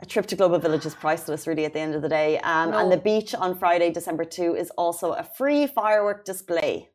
a 0.00 0.06
trip 0.06 0.26
to 0.26 0.36
Global 0.36 0.58
Village 0.58 0.86
is 0.86 0.94
priceless, 0.94 1.46
really, 1.46 1.64
at 1.64 1.72
the 1.72 1.80
end 1.80 1.94
of 1.94 2.02
the 2.02 2.08
day. 2.08 2.38
Um, 2.40 2.72
And 2.72 2.90
the 2.92 2.96
beach 3.10 3.34
on 3.34 3.58
Friday, 3.58 3.90
December 3.90 4.24
2, 4.24 4.54
is 4.54 4.70
also 4.76 5.12
a 5.12 5.22
free 5.22 5.66
firework 5.66 6.24
display. 6.24 6.90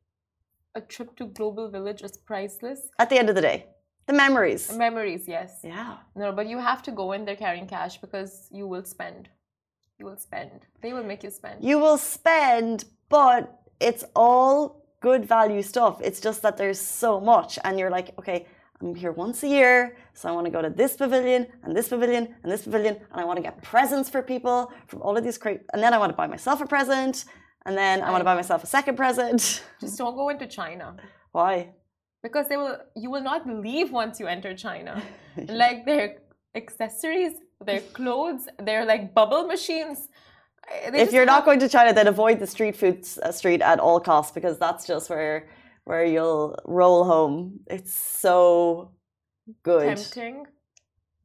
a 0.75 0.81
trip 0.81 1.15
to 1.15 1.25
Global 1.25 1.69
Village 1.69 2.01
is 2.01 2.17
priceless. 2.17 2.79
At 2.97 3.09
the 3.11 3.17
end 3.19 3.29
of 3.29 3.35
the 3.35 3.41
day, 3.41 3.67
the 4.07 4.13
memories. 4.13 4.65
The 4.67 4.77
Memories, 4.77 5.27
yes. 5.27 5.59
Yeah. 5.63 5.97
No, 6.15 6.31
but 6.31 6.47
you 6.47 6.57
have 6.57 6.81
to 6.87 6.91
go 6.91 7.11
in 7.11 7.25
there 7.25 7.35
carrying 7.35 7.67
cash 7.67 7.97
because 8.05 8.31
you 8.51 8.65
will 8.67 8.83
spend. 8.83 9.29
You 9.99 10.05
will 10.07 10.17
spend. 10.17 10.65
They 10.81 10.91
will 10.95 11.03
make 11.11 11.21
you 11.23 11.29
spend. 11.29 11.63
You 11.63 11.77
will 11.77 11.99
spend, 11.99 12.85
but 13.09 13.41
it's 13.79 14.03
all 14.15 14.55
good 14.99 15.23
value 15.27 15.61
stuff. 15.61 16.01
It's 16.01 16.19
just 16.19 16.41
that 16.41 16.57
there's 16.57 16.79
so 16.79 17.19
much, 17.21 17.59
and 17.63 17.77
you're 17.77 17.91
like, 17.91 18.09
okay, 18.17 18.47
I'm 18.81 18.95
here 18.95 19.11
once 19.11 19.43
a 19.43 19.47
year, 19.47 19.95
so 20.13 20.29
I 20.29 20.31
want 20.31 20.45
to 20.45 20.51
go 20.51 20.61
to 20.61 20.69
this 20.69 20.95
pavilion 20.95 21.47
and 21.63 21.75
this 21.75 21.89
pavilion 21.89 22.35
and 22.43 22.51
this 22.51 22.63
pavilion, 22.63 22.95
and 23.11 23.21
I 23.21 23.25
want 23.25 23.37
to 23.37 23.43
get 23.43 23.61
presents 23.61 24.09
for 24.09 24.21
people 24.21 24.71
from 24.87 25.01
all 25.01 25.17
of 25.17 25.23
these 25.23 25.37
great. 25.37 25.61
And 25.73 25.81
then 25.81 25.93
I 25.93 25.97
want 25.97 26.11
to 26.11 26.17
buy 26.17 26.27
myself 26.27 26.61
a 26.61 26.65
present, 26.65 27.25
and 27.65 27.77
then 27.77 28.01
I 28.01 28.09
want 28.11 28.21
to 28.21 28.25
buy 28.25 28.35
myself 28.35 28.63
a 28.63 28.67
second 28.67 28.95
present. 28.95 29.63
Just 29.81 29.97
don't 29.97 30.15
go 30.15 30.29
into 30.29 30.47
China 30.47 30.95
Why? 31.31 31.73
because 32.21 32.47
they 32.47 32.57
will. 32.57 32.77
You 32.95 33.09
will 33.09 33.23
not 33.23 33.47
leave 33.47 33.91
once 33.91 34.19
you 34.19 34.27
enter 34.27 34.55
China. 34.55 35.01
like 35.47 35.85
their 35.85 36.17
accessories, 36.55 37.33
their 37.65 37.81
clothes, 37.81 38.47
they're 38.59 38.85
like 38.85 39.13
bubble 39.13 39.45
machines. 39.47 40.09
Eh, 40.69 40.91
They 40.91 41.01
if 41.01 41.11
you're 41.11 41.25
not 41.25 41.43
going 41.45 41.59
to 41.59 41.69
China, 41.69 41.91
then 41.93 42.07
avoid 42.07 42.39
the 42.39 42.47
street 42.47 42.75
food 42.75 43.05
uh, 43.23 43.31
street 43.31 43.61
at 43.61 43.79
all 43.79 43.99
costs 43.99 44.31
because 44.31 44.59
that's 44.59 44.85
just 44.85 45.09
where 45.09 45.47
where 45.85 46.05
you'll 46.05 46.55
roll 46.65 47.03
home. 47.03 47.59
It's 47.67 47.93
so 47.93 48.91
good. 49.63 49.97
tempting. 49.97 50.45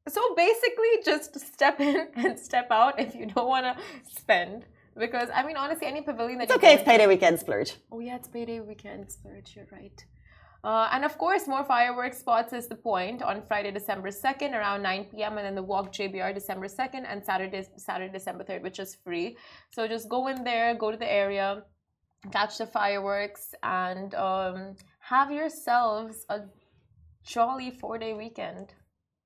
So 0.08 0.34
basically, 0.34 1.02
just 1.04 1.38
step 1.54 1.80
in 1.80 2.08
and 2.16 2.38
step 2.38 2.68
out 2.70 2.98
if 2.98 3.14
you 3.14 3.26
don't 3.26 3.48
want 3.48 3.66
to 3.66 3.76
spend. 4.10 4.64
Because 4.96 5.28
I 5.32 5.44
mean, 5.46 5.56
honestly, 5.56 5.86
any 5.86 6.02
pavilion 6.02 6.38
that 6.38 6.44
It's 6.44 6.54
okay. 6.54 6.74
It's 6.74 6.82
payday 6.82 7.06
weekend 7.06 7.38
splurge. 7.38 7.74
Oh 7.92 8.00
yeah, 8.00 8.16
it's 8.16 8.28
payday 8.28 8.60
weekend, 8.60 9.10
splurge. 9.12 9.54
You're 9.54 9.68
right. 9.70 10.04
Uh, 10.64 10.88
and 10.92 11.04
of 11.04 11.16
course, 11.18 11.46
more 11.46 11.64
fireworks 11.64 12.18
spots 12.18 12.52
is 12.52 12.66
the 12.66 12.74
Pointe 12.74 13.22
on 13.22 13.42
Friday, 13.46 13.70
December 13.70 14.08
2nd 14.10 14.54
around 14.54 14.82
9 14.82 15.04
p.m. 15.04 15.38
and 15.38 15.46
then 15.46 15.54
the 15.54 15.62
walk 15.62 15.92
JBR 15.92 16.34
December 16.34 16.66
2nd 16.66 17.04
and 17.08 17.24
Saturday, 17.24 17.64
Saturday, 17.76 18.12
December 18.12 18.42
3rd, 18.42 18.62
which 18.62 18.80
is 18.80 18.96
free. 18.96 19.36
So 19.70 19.86
just 19.86 20.08
go 20.08 20.26
in 20.26 20.42
there, 20.42 20.74
go 20.74 20.90
to 20.90 20.96
the 20.96 21.10
area, 21.10 21.62
catch 22.32 22.58
the 22.58 22.66
fireworks, 22.66 23.54
and 23.62 24.14
um, 24.16 24.74
have 24.98 25.30
yourselves 25.30 26.26
a 26.28 26.40
jolly 27.28 27.70
four-day 27.70 28.14
weekend. 28.14 28.72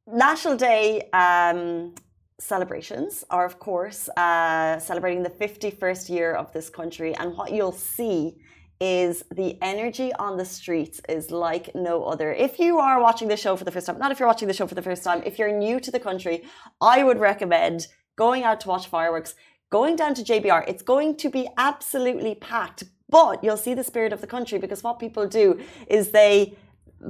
National 0.09 0.57
Day 0.57 1.09
um, 1.13 1.95
celebrations 2.41 3.25
are, 3.31 3.45
of 3.45 3.61
course, 3.61 4.09
uh, 4.17 4.81
celebrating 4.81 5.23
the 5.23 5.31
51st 5.31 6.11
year 6.11 6.35
of 6.35 6.53
this 6.53 6.69
country. 6.69 7.15
And 7.15 7.37
what 7.37 7.53
you'll 7.53 7.71
see 7.97 8.39
is 8.81 9.23
the 9.31 9.57
energy 9.63 10.13
on 10.15 10.37
the 10.37 10.45
streets 10.45 11.01
is 11.09 11.31
like 11.31 11.73
no 11.77 12.03
other. 12.03 12.33
If 12.33 12.59
you 12.59 12.81
are 12.81 13.01
watching 13.01 13.29
the 13.29 13.37
show 13.37 13.55
for 13.55 13.63
the 13.63 13.71
first 13.71 13.87
time, 13.87 13.99
not 14.01 14.11
if 14.11 14.19
you're 14.19 14.27
watching 14.27 14.49
the 14.49 14.55
show 14.55 14.67
for 14.67 14.75
the 14.75 14.83
first 14.83 15.05
time, 15.05 15.23
if 15.25 15.39
you're 15.39 15.57
new 15.57 15.79
to 15.79 15.93
the 15.93 16.01
country, 16.01 16.43
I 16.81 17.05
would 17.05 17.21
recommend 17.21 17.87
going 18.17 18.43
out 18.43 18.61
to 18.63 18.69
watch 18.69 18.89
fireworks, 18.89 19.37
going 19.71 19.95
down 19.95 20.15
to 20.15 20.25
JBR. 20.25 20.65
It's 20.67 20.83
going 20.83 21.17
to 21.19 21.31
be 21.31 21.49
absolutely 21.57 22.35
packed, 22.35 22.83
but 23.09 23.45
you'll 23.45 23.57
see 23.57 23.75
the 23.75 23.85
spirit 23.85 24.13
of 24.13 24.21
the 24.21 24.27
country 24.27 24.59
because 24.59 24.83
what 24.83 24.99
people 24.99 25.29
do 25.29 25.61
is 25.87 26.11
they 26.11 26.57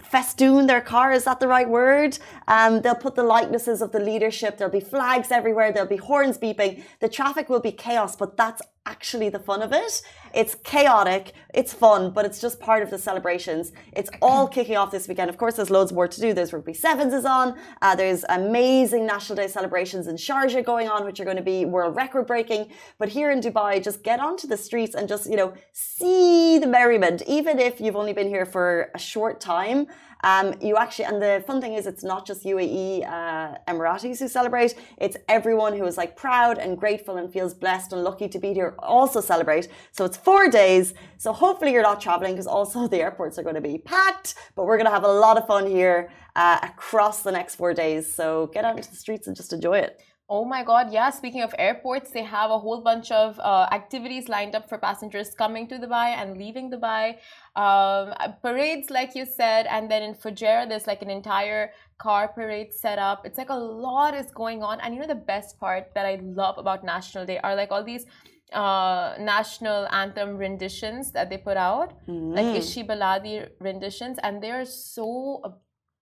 festoon 0.01 0.67
their 0.67 0.81
car. 0.81 1.13
Is 1.13 1.25
that 1.25 1.41
the 1.41 1.49
right 1.49 1.69
word? 1.69 2.19
Um, 2.49 2.81
they'll 2.81 2.95
put 2.95 3.15
the 3.15 3.23
likenesses 3.23 3.83
of 3.83 3.93
the 3.93 4.01
leadership. 4.01 4.57
There'll 4.57 4.73
be 4.73 4.81
flags 4.81 5.31
everywhere. 5.31 5.73
There'll 5.73 5.89
be 5.89 5.97
horns 5.97 6.39
beeping. 6.39 6.83
The 7.01 7.09
traffic 7.09 7.49
will 7.49 7.61
be 7.61 7.73
chaos, 7.73 8.17
but 8.17 8.37
that's 8.37 8.63
actually 8.87 9.29
the 9.29 9.39
fun 9.39 9.63
of 9.63 9.73
it. 9.73 10.03
It's 10.35 10.55
chaotic. 10.55 11.33
It's 11.55 11.73
fun, 11.73 12.11
but 12.11 12.25
it's 12.25 12.41
just 12.41 12.59
part 12.59 12.83
of 12.83 12.91
the 12.91 12.99
celebrations. 12.99 13.73
It's 13.93 14.11
all 14.21 14.49
kicking 14.57 14.77
off 14.77 14.91
this 14.91 15.07
weekend. 15.09 15.29
Of 15.31 15.37
course, 15.37 15.55
there's 15.55 15.71
loads 15.71 15.93
more 15.93 16.09
to 16.09 16.21
do. 16.21 16.33
There's 16.33 16.53
rugby 16.53 16.75
sevens 16.75 17.13
is 17.13 17.25
on. 17.25 17.57
Uh, 17.81 17.95
there's 17.95 18.25
amazing 18.29 19.07
National 19.07 19.37
Day 19.37 19.49
celebrations 19.49 20.07
in 20.07 20.17
Sharjah 20.17 20.65
going 20.65 20.89
on, 20.89 21.05
which 21.05 21.21
are 21.21 21.25
going 21.25 21.37
to 21.37 21.43
be 21.43 21.65
world 21.65 21.95
record 21.97 22.27
breaking. 22.27 22.69
But 22.99 23.09
here 23.11 23.31
in 23.31 23.41
Dubai, 23.41 23.83
just 23.83 24.03
get 24.03 24.21
onto 24.21 24.47
the 24.47 24.57
streets 24.57 24.95
and 24.95 25.09
just 25.09 25.29
you 25.29 25.37
know 25.37 25.53
see 25.73 26.59
the 26.59 26.67
merriment, 26.67 27.23
even 27.27 27.59
if 27.59 27.81
you've 27.81 27.97
only 27.97 28.13
been 28.13 28.29
here 28.29 28.47
for 28.47 28.91
a 28.95 28.99
short 28.99 29.41
time. 29.41 29.87
Um, 30.23 30.55
you 30.61 30.77
actually, 30.77 31.07
and 31.07 31.21
the 31.21 31.43
fun 31.47 31.61
thing 31.61 31.75
is, 31.75 31.87
it's 31.87 32.05
not 32.05 32.27
just 32.27 32.45
UAE 32.45 33.07
uh, 33.07 33.57
Emiratis 33.69 34.19
who 34.21 34.29
celebrate. 34.29 34.75
It's 34.99 35.17
everyone 35.29 35.77
who 35.77 35.85
is 35.85 35.97
like 35.97 36.17
proud 36.17 36.59
and 36.59 36.79
grateful 36.79 37.17
and 37.17 37.33
feels 37.33 37.55
blessed 37.55 37.93
and 37.93 38.05
lucky 38.05 38.29
to 38.29 38.39
be 38.39 38.55
here 38.55 38.75
also 38.79 39.21
celebrate. 39.21 39.69
So 39.91 40.05
it's 40.05 40.17
four 40.17 40.49
days. 40.49 40.95
So 41.19 41.33
hopefully 41.33 41.73
you're 41.73 41.83
not 41.83 42.01
traveling 42.01 42.35
because 42.35 42.47
also 42.47 42.87
the 42.95 42.99
airports 42.99 43.39
are 43.39 43.43
going 43.43 43.57
to 43.57 43.61
be 43.61 43.79
packed. 43.79 44.35
But 44.55 44.67
we're 44.67 44.77
going 44.77 44.87
to 44.87 44.93
have 44.93 45.05
a 45.05 45.13
lot 45.13 45.39
of 45.39 45.47
fun 45.47 45.67
here 45.67 46.11
uh, 46.37 46.59
across 46.63 47.23
the 47.23 47.33
next 47.33 47.57
four 47.57 47.75
days. 47.75 48.13
So 48.13 48.51
get 48.55 48.65
out 48.65 48.77
into 48.77 48.91
the 48.91 48.97
streets 48.97 49.27
and 49.27 49.37
just 49.37 49.53
enjoy 49.53 49.79
it. 49.79 50.01
Oh 50.35 50.45
my 50.47 50.63
god, 50.65 50.91
yeah. 50.91 51.11
Speaking 51.11 51.43
of 51.43 51.55
airports, 51.59 52.11
they 52.11 52.23
have 52.23 52.51
a 52.51 52.59
whole 52.59 52.81
bunch 52.81 53.11
of 53.11 53.39
uh, 53.39 53.67
activities 53.71 54.31
lined 54.31 54.55
up 54.59 54.67
for 54.67 54.79
passengers 54.79 55.35
coming 55.35 55.67
to 55.69 55.79
Dubai 55.79 56.07
and 56.21 56.39
leaving 56.39 56.71
Dubai. 56.71 57.17
Um, 57.55 58.15
parades, 58.41 58.89
like 58.89 59.15
you 59.15 59.27
said, 59.27 59.67
and 59.67 59.91
then 59.91 60.03
in 60.03 60.15
Fujairah, 60.15 60.71
there's 60.71 60.87
like 60.87 61.03
an 61.03 61.11
entire 61.11 61.73
car 61.99 62.29
parade 62.29 62.73
set 62.73 62.99
up. 62.99 63.27
It's 63.27 63.37
like 63.37 63.51
a 63.51 63.61
lot 63.89 64.15
is 64.15 64.31
going 64.31 64.63
on. 64.63 64.81
And 64.81 64.95
you 64.95 65.01
know, 65.01 65.07
the 65.07 65.25
best 65.33 65.61
part 65.61 65.91
that 65.95 66.07
I 66.07 66.15
love 66.23 66.57
about 66.57 66.83
National 66.83 67.27
Day 67.27 67.39
are 67.45 67.55
like 67.55 67.71
all 67.71 67.85
these 67.85 68.07
uh, 68.55 69.15
national 69.21 69.87
anthem 69.89 70.39
renditions 70.39 71.13
that 71.13 71.29
they 71.29 71.37
put 71.37 71.59
out, 71.59 71.93
like 72.07 72.57
Ishi 72.57 72.85
Baladi 72.85 73.49
renditions, 73.61 74.17
and 74.23 74.43
they're 74.43 74.65
so 74.65 75.43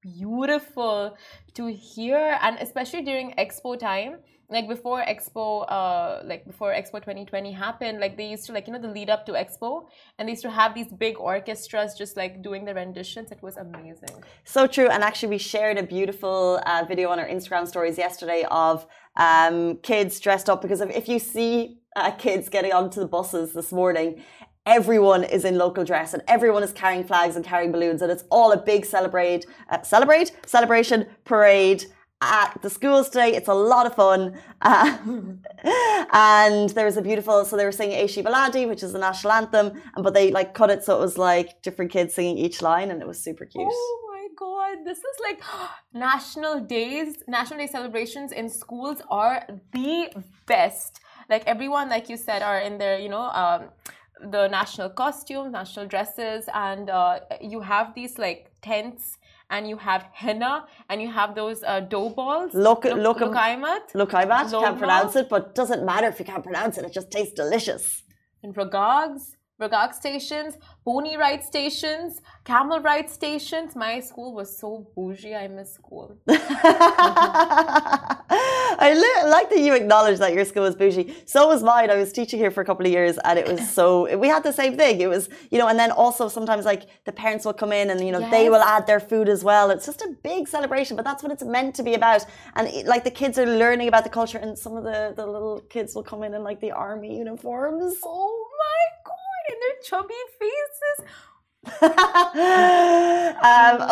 beautiful 0.03 1.17
to 1.55 1.67
hear 1.67 2.39
and 2.41 2.59
especially 2.59 3.03
during 3.03 3.33
expo 3.39 3.79
time 3.79 4.17
like 4.49 4.67
before 4.69 5.05
expo 5.05 5.65
uh 5.71 6.21
like 6.25 6.45
before 6.47 6.73
expo 6.73 6.95
2020 6.95 7.53
happened 7.53 8.01
like 8.01 8.17
they 8.17 8.29
used 8.29 8.47
to 8.47 8.53
like 8.53 8.67
you 8.67 8.73
know 8.73 8.81
the 8.81 8.89
lead 8.89 9.11
up 9.11 9.25
to 9.27 9.33
expo 9.33 9.87
and 10.19 10.27
they 10.27 10.33
used 10.33 10.43
to 10.43 10.51
have 10.51 10.75
these 10.75 10.89
big 10.89 11.17
orchestras 11.19 11.95
just 11.95 12.17
like 12.17 12.43
doing 12.43 12.65
the 12.65 12.75
renditions 12.75 13.31
it 13.31 13.43
was 13.43 13.57
amazing 13.57 14.25
So 14.45 14.67
true. 14.67 14.89
And 14.89 15.03
actually, 15.03 15.31
we 15.31 15.39
shared 15.39 15.79
a 15.79 15.83
beautiful 15.83 16.61
uh, 16.67 16.85
video 16.87 17.09
on 17.11 17.19
our 17.19 17.29
Instagram 17.29 17.67
stories 17.69 17.99
yesterday 17.99 18.45
of 18.51 18.87
um, 19.17 19.77
kids 19.77 20.19
dressed 20.21 20.49
up 20.49 20.63
because 20.63 20.81
if, 20.81 21.09
you 21.09 21.19
see 21.19 21.79
uh, 21.97 22.11
kids 22.13 22.49
getting 22.49 22.73
onto 22.73 23.01
the 23.01 23.07
buses 23.07 23.53
this 23.53 23.73
morning, 23.73 24.23
everyone 24.71 25.25
is 25.25 25.45
in 25.45 25.59
local 25.59 25.85
dress 25.85 26.15
and 26.15 26.23
everyone 26.29 26.63
is 26.63 26.73
carrying 26.73 27.05
flags 27.05 27.35
and 27.35 27.45
carrying 27.45 27.73
balloons, 27.73 28.01
and 28.03 28.11
it's 28.11 28.25
all 28.31 28.53
a 28.53 28.57
big 28.57 28.87
celebrate, 28.87 29.45
uh, 29.69 29.83
celebrate, 29.83 30.33
celebration 30.47 31.07
parade. 31.25 31.85
At 32.23 32.61
the 32.61 32.69
schools 32.69 33.09
today, 33.09 33.35
it's 33.35 33.49
a 33.49 33.55
lot 33.55 33.85
of 33.87 33.95
fun. 33.95 34.39
Uh, 34.63 34.99
and 36.13 36.69
there 36.71 36.85
was 36.85 36.99
a 36.99 37.03
beautiful, 37.03 37.47
so 37.47 37.57
they 37.57 37.65
were 37.65 37.73
singing 37.81 37.99
Aishi 37.99 38.23
Baladi, 38.23 38.69
which 38.69 38.83
is 38.83 38.93
the 38.93 38.99
national 38.99 39.33
anthem, 39.33 39.67
and 39.95 40.05
but 40.05 40.13
they 40.13 40.31
like 40.31 40.53
cut 40.53 40.69
it 40.69 40.85
so 40.85 40.97
it 40.99 41.01
was 41.01 41.17
like 41.17 41.63
different 41.63 41.91
kids 41.91 42.15
singing 42.15 42.37
each 42.37 42.61
line, 42.61 42.91
and 42.91 43.01
it 43.01 43.09
was 43.09 43.19
super 43.19 43.47
cute. 43.47 43.67
Oh 43.67 43.95
my 44.13 44.27
god, 44.45 44.85
this 44.85 44.99
is 44.99 45.17
like 45.29 45.41
national 45.95 46.61
days, 46.61 47.23
national 47.27 47.59
day 47.59 47.67
celebrations 47.67 48.33
in 48.33 48.51
schools 48.51 48.99
are 49.11 49.47
the 49.73 50.11
best. 50.45 51.01
Like 51.31 51.45
everyone, 51.47 51.89
like 51.89 52.11
you 52.11 52.19
said, 52.19 52.43
are 52.43 52.61
in 52.61 52.77
their, 52.77 52.99
you 52.99 53.09
know, 53.09 53.27
um, 53.43 53.61
the 54.23 54.49
national 54.49 54.91
costumes, 54.91 55.53
national 55.53 55.87
dresses, 55.87 56.45
and 56.55 56.91
uh, 56.91 57.21
you 57.41 57.61
have 57.61 57.95
these 57.95 58.19
like 58.19 58.51
tents. 58.63 59.17
And 59.53 59.69
you 59.69 59.79
have 59.79 60.03
henna, 60.13 60.65
and 60.89 61.03
you 61.03 61.11
have 61.11 61.35
those 61.35 61.65
uh, 61.65 61.81
dough 61.81 62.11
balls. 62.11 62.55
Look- 62.55 62.85
look- 62.85 63.19
lukaimat, 63.19 63.95
Look, 63.95 64.15
I 64.15 64.25
can't 64.67 64.79
pronounce 64.79 65.17
it, 65.17 65.29
but 65.29 65.57
doesn't 65.57 65.85
matter 65.85 66.07
if 66.07 66.21
you 66.21 66.25
can't 66.25 66.45
pronounce 66.45 66.79
it. 66.79 66.85
It 66.85 66.93
just 66.93 67.11
tastes 67.11 67.35
delicious. 67.35 68.05
and 68.45 68.55
ragags, 68.55 69.23
ragag 69.61 69.93
stations, 69.95 70.57
pony 70.85 71.17
ride 71.17 71.45
stations, 71.45 72.21
camel 72.45 72.81
ride 72.81 73.09
stations. 73.11 73.77
My 73.77 74.01
school 74.01 74.33
was 74.35 74.57
so 74.59 74.87
bougie. 74.97 75.35
I 75.35 75.49
miss 75.49 75.75
school. 75.75 76.17
I 78.83 78.93
li- 78.95 79.31
like 79.31 79.51
that 79.51 79.59
you 79.61 79.75
acknowledge 79.75 80.19
that 80.19 80.33
your 80.33 80.45
school 80.45 80.63
was 80.63 80.75
bougie. 80.75 81.15
So 81.27 81.49
was 81.49 81.63
mine. 81.63 81.91
I 81.91 81.97
was 81.97 82.13
teaching 82.13 82.39
here 82.39 82.51
for 82.51 82.61
a 82.63 82.65
couple 82.65 82.87
of 82.87 82.93
years, 82.93 83.19
and 83.25 83.39
it 83.39 83.47
was 83.47 83.69
so 83.71 84.17
we 84.19 84.29
had 84.29 84.43
the 84.43 84.53
same 84.53 84.77
thing. 84.77 85.01
It 85.01 85.09
was 85.09 85.29
you 85.51 85.59
know, 85.59 85.69
and 85.69 85.79
then 85.79 85.91
also 85.91 86.29
sometimes 86.29 86.65
like 86.65 86.83
the 87.05 87.13
parents 87.13 87.45
will 87.45 87.53
come 87.53 87.73
in 87.73 87.91
and 87.91 88.05
you 88.05 88.13
know 88.13 88.21
they 88.31 88.49
will 88.49 88.63
add 88.63 88.87
their 88.87 89.01
food 89.01 89.29
as 89.29 89.45
well. 89.45 89.71
It's 89.71 89.87
just 89.87 90.01
a 90.03 90.15
big 90.23 90.49
celebration, 90.49 90.97
but 90.97 91.05
that's 91.05 91.23
what 91.23 91.33
it's 91.33 91.45
meant 91.45 91.75
to 91.77 91.83
be 91.83 91.95
about. 91.95 92.25
And 92.57 92.69
it- 92.69 92.87
like 92.87 93.05
the 93.05 93.11
kids 93.11 93.39
are 93.39 93.47
learning 93.47 93.89
about 93.89 94.05
the 94.05 94.11
culture, 94.11 94.39
and 94.39 94.59
some 94.59 94.77
of 94.77 94.85
the 94.85 95.13
the 95.17 95.27
little 95.27 95.61
kids 95.69 95.95
will 95.95 96.05
come 96.05 96.23
in 96.23 96.33
in 96.35 96.43
like 96.43 96.61
the 96.61 96.71
army 96.73 97.19
uniforms. 97.19 97.97
Oh 98.05 98.47
my 98.65 98.81
and 99.51 99.59
their 99.65 99.79
chubby 99.89 100.23
faces. 100.39 100.99
um, 101.83 101.89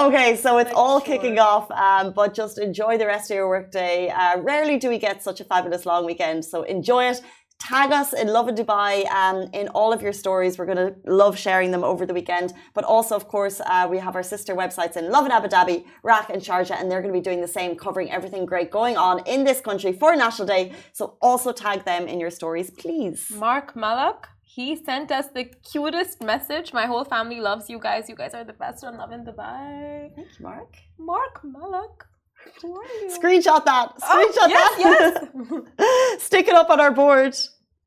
okay, 0.07 0.37
so 0.37 0.57
it's 0.57 0.73
all 0.75 1.01
kicking 1.01 1.39
off, 1.39 1.71
um, 1.71 2.13
but 2.15 2.33
just 2.33 2.59
enjoy 2.59 2.97
the 2.97 3.07
rest 3.07 3.31
of 3.31 3.35
your 3.35 3.49
workday. 3.49 4.09
Uh, 4.09 4.41
rarely 4.41 4.79
do 4.79 4.89
we 4.89 4.99
get 4.99 5.23
such 5.23 5.41
a 5.41 5.45
fabulous 5.45 5.85
long 5.85 6.07
weekend, 6.07 6.45
so 6.45 6.63
enjoy 6.63 7.05
it. 7.05 7.21
Tag 7.61 7.91
us 7.91 8.13
in 8.13 8.29
Lovin 8.29 8.55
Dubai 8.55 9.05
um, 9.11 9.51
in 9.53 9.67
all 9.69 9.93
of 9.93 10.01
your 10.01 10.13
stories. 10.13 10.59
We're 10.59 10.67
going 10.67 10.79
to 10.79 10.95
love 11.07 11.37
sharing 11.37 11.73
them 11.73 11.83
over 11.83 12.07
the 12.07 12.15
weekend. 12.15 12.53
But 12.73 12.85
also, 12.85 13.17
of 13.17 13.27
course, 13.27 13.61
uh, 13.67 13.89
we 13.91 13.99
have 13.99 14.15
our 14.15 14.23
sister 14.23 14.55
websites 14.55 14.97
in 14.97 15.11
Lovin 15.11 15.33
Abu 15.33 15.49
Dhabi, 15.49 15.85
Iraq, 16.05 16.31
and 16.31 16.41
Sharjah, 16.41 16.81
and 16.81 16.89
they're 16.89 17.03
going 17.03 17.13
to 17.13 17.19
be 17.19 17.23
doing 17.23 17.41
the 17.41 17.49
same, 17.49 17.75
covering 17.75 18.13
everything 18.13 18.47
great 18.47 18.71
going 18.71 18.97
on 18.97 19.27
in 19.27 19.43
this 19.43 19.61
country 19.61 19.93
for 19.93 20.15
National 20.15 20.47
Day. 20.47 20.73
So 20.93 21.17
also 21.21 21.53
tag 21.53 21.85
them 21.85 22.07
in 22.07 22.21
your 22.21 22.31
stories, 22.31 22.71
please. 22.71 23.29
Mark 23.35 23.75
Malak, 23.75 24.29
he 24.59 24.75
sent 24.75 25.13
us 25.13 25.27
the 25.39 25.45
cutest 25.71 26.21
message. 26.21 26.73
My 26.73 26.87
whole 26.87 27.05
family 27.05 27.41
loves 27.49 27.71
you 27.71 27.79
guys. 27.79 28.09
You 28.09 28.17
guys 28.17 28.35
are 28.35 28.43
the 28.43 28.59
best 28.65 28.83
on 28.83 28.97
Lovin 28.97 29.25
Dubai. 29.25 30.11
Thank 30.17 30.31
you, 30.37 30.43
Mark. 30.49 30.73
Mark 30.99 31.35
Malak. 31.45 31.97
Who 32.61 32.71
are 32.81 32.93
you? 33.01 33.09
Screenshot 33.19 33.65
that. 33.71 33.89
Screenshot 34.09 34.47
oh, 34.47 34.57
yes, 34.57 34.71
that. 34.83 35.73
Yes. 35.79 36.23
Stick 36.29 36.49
it 36.49 36.57
up 36.57 36.71
on 36.71 36.81
our 36.81 36.91
board. 36.91 37.37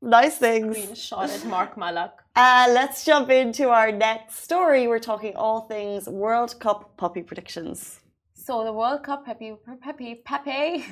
Nice 0.00 0.38
things. 0.38 0.78
Screenshot 0.78 1.28
it, 1.36 1.46
Mark 1.46 1.76
Malak. 1.76 2.14
Uh, 2.34 2.66
let's 2.70 3.04
jump 3.04 3.28
into 3.28 3.68
our 3.68 3.92
next 3.92 4.42
story. 4.42 4.88
We're 4.88 5.06
talking 5.10 5.36
all 5.36 5.60
things 5.72 6.08
World 6.08 6.58
Cup 6.58 6.96
puppy 6.96 7.22
predictions. 7.22 8.00
So 8.32 8.64
the 8.64 8.72
World 8.72 9.02
Cup 9.02 9.26
Pepe 9.26 9.52
Pepe 9.82 10.22
Pepe. 10.24 10.86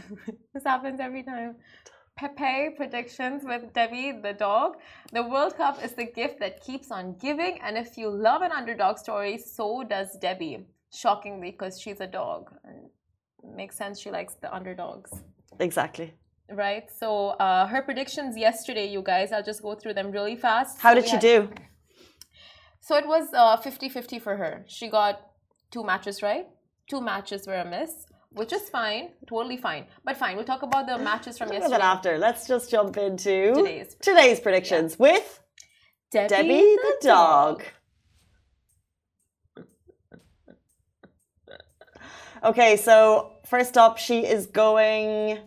this 0.53 0.65
happens 0.65 1.01
every 1.01 1.23
time. 1.23 1.57
Pepe 2.21 2.75
predictions 2.77 3.45
with 3.47 3.73
Debbie 3.73 4.13
the 4.13 4.35
dog. 4.35 4.77
The 5.11 5.23
World 5.23 5.57
Cup 5.57 5.83
is 5.83 5.95
the 5.95 6.05
gift 6.05 6.39
that 6.41 6.63
keeps 6.63 6.91
on 6.91 7.15
giving, 7.15 7.59
and 7.63 7.79
if 7.79 7.97
you 7.97 8.11
love 8.11 8.43
an 8.43 8.53
underdog 8.53 8.99
story, 8.99 9.39
so 9.39 9.83
does 9.85 10.19
Debbie. 10.21 10.67
Shockingly, 10.93 11.53
because 11.53 11.81
she's 11.81 12.01
a 12.03 12.07
dog. 12.07 12.51
And 12.65 12.91
makes 13.57 13.75
sense. 13.75 13.99
She 13.99 14.11
likes 14.11 14.35
the 14.35 14.55
underdogs. 14.55 15.11
Exactly. 15.61 16.13
Right. 16.53 16.91
So 16.95 17.29
uh, 17.47 17.67
her 17.69 17.81
predictions 17.81 18.37
yesterday, 18.37 18.87
you 18.87 19.01
guys. 19.03 19.33
I'll 19.33 19.49
just 19.53 19.63
go 19.63 19.75
through 19.75 19.95
them 19.95 20.11
really 20.11 20.37
fast. 20.37 20.79
How 20.79 20.91
So 20.91 21.01
did 21.01 21.09
she 21.09 21.17
do? 21.17 21.49
So 22.83 22.97
it 22.97 23.07
was 23.07 23.33
uh, 23.33 23.57
50-50 23.57 24.21
for 24.21 24.37
her. 24.37 24.65
She 24.67 24.89
got 24.91 25.23
two 25.71 25.85
matches 25.85 26.23
right. 26.23 26.47
Two 26.87 27.01
matches 27.01 27.47
were 27.47 27.55
a 27.55 27.65
miss, 27.65 27.93
which 28.33 28.53
is 28.53 28.69
fine, 28.69 29.11
totally 29.27 29.57
fine. 29.57 29.87
But 30.05 30.17
fine, 30.17 30.37
we'll 30.37 30.45
talk 30.45 30.63
about 30.63 30.87
the 30.87 30.99
matches 30.99 31.37
from 31.39 31.53
yesterday. 31.53 31.77
after. 31.83 32.19
Let's 32.19 32.47
just 32.47 32.71
jump 32.71 32.97
into 32.97 33.55
Today's. 33.55 33.97
today's 34.01 34.41
predictions 34.41 34.99
with 34.99 35.41
Debbie, 36.11 36.29
Debbie 36.29 36.77
the 36.77 36.97
dog. 37.03 37.63
Okay, 42.43 42.77
so 42.77 43.33
first 43.47 43.77
up, 43.77 43.99
she 43.99 44.25
is 44.25 44.47
going 44.47 45.39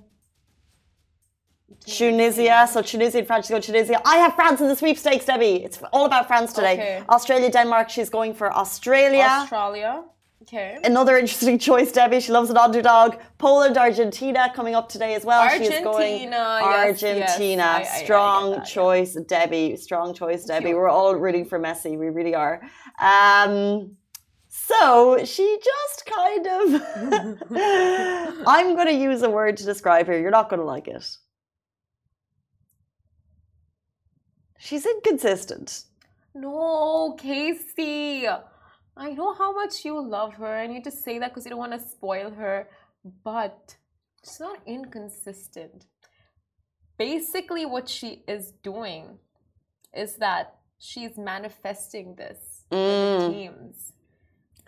Tunisia. 1.86 2.68
So 2.72 2.82
Tunisia 2.82 3.18
and 3.20 3.28
France, 3.28 3.46
she's 3.46 3.52
going 3.52 3.64
Tunisia. 3.64 4.00
I 4.06 4.18
have 4.18 4.36
France 4.36 4.62
in 4.62 4.68
the 4.68 4.76
sweepstakes, 4.76 5.26
Debbie. 5.26 5.64
It's 5.64 5.82
all 5.92 6.06
about 6.06 6.28
France 6.28 6.54
today. 6.54 6.74
Okay. 6.74 7.04
Australia, 7.10 7.50
Denmark, 7.50 7.90
she's 7.90 8.10
going 8.10 8.34
for 8.34 8.54
Australia. 8.54 9.28
Australia. 9.28 10.04
Okay. 10.44 10.78
Another 10.84 11.18
interesting 11.18 11.58
choice, 11.70 11.92
Debbie. 11.92 12.20
She 12.20 12.32
loves 12.32 12.50
an 12.50 12.58
underdog. 12.58 13.16
Poland, 13.38 13.78
Argentina 13.78 14.52
coming 14.54 14.76
up 14.76 14.90
today 14.90 15.16
as 15.16 15.24
well. 15.26 15.48
She's 15.50 15.70
going 15.70 16.34
Argentina, 16.34 16.60
yes, 16.62 17.04
Argentina. 17.04 17.64
yes. 17.80 17.90
I- 17.90 17.96
I- 17.98 18.00
I 18.02 18.04
Strong 18.04 18.50
get 18.52 18.56
that, 18.60 18.68
yeah. 18.68 18.74
choice, 18.74 19.14
Debbie. 19.28 19.76
Strong 19.78 20.14
choice, 20.16 20.46
Debbie. 20.46 20.66
Cute. 20.66 20.78
We're 20.78 20.90
all 20.90 21.16
rooting 21.16 21.46
for 21.46 21.60
Messi. 21.60 21.98
We 21.98 22.08
really 22.10 22.36
are. 22.36 22.62
Um, 23.02 23.96
so 24.50 25.24
she 25.24 25.58
just 25.64 26.06
kind 26.06 26.48
of. 26.48 26.82
I'm 28.48 28.76
going 28.76 28.88
to 28.88 28.94
use 28.94 29.22
a 29.22 29.30
word 29.30 29.56
to 29.58 29.64
describe 29.66 30.08
her. 30.08 30.20
You're 30.20 30.32
not 30.32 30.50
going 30.50 30.60
to 30.60 30.66
like 30.66 30.88
it. 30.90 31.06
She's 34.60 34.86
inconsistent. 34.86 35.84
No, 36.36 37.16
Casey. 37.20 38.28
I 38.96 39.12
know 39.12 39.34
how 39.34 39.52
much 39.54 39.84
you 39.86 40.00
love 40.02 40.34
her, 40.36 40.56
and 40.58 40.74
you 40.74 40.82
just 40.82 41.04
say 41.04 41.18
that 41.20 41.30
because 41.32 41.46
you 41.46 41.50
don't 41.50 41.60
want 41.60 41.72
to 41.74 41.80
spoil 41.80 42.30
her, 42.32 42.68
but 43.24 43.76
she's 44.24 44.40
not 44.40 44.60
inconsistent. 44.68 45.88
Basically, 46.98 47.66
what 47.66 47.90
she 47.90 48.24
is 48.28 48.52
doing 48.64 49.18
is 49.96 50.16
that 50.18 50.56
she's 50.80 51.18
manifesting 51.18 52.16
this 52.16 52.66
Mm. 52.72 53.32
teams. 53.32 53.94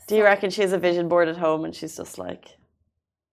Do 0.08 0.16
you 0.16 0.24
reckon 0.24 0.50
she 0.50 0.62
has 0.62 0.74
a 0.74 0.78
vision 0.78 1.08
board 1.08 1.28
at 1.28 1.38
home 1.38 1.66
and 1.66 1.74
she's 1.76 1.96
just 1.98 2.18
like. 2.18 2.58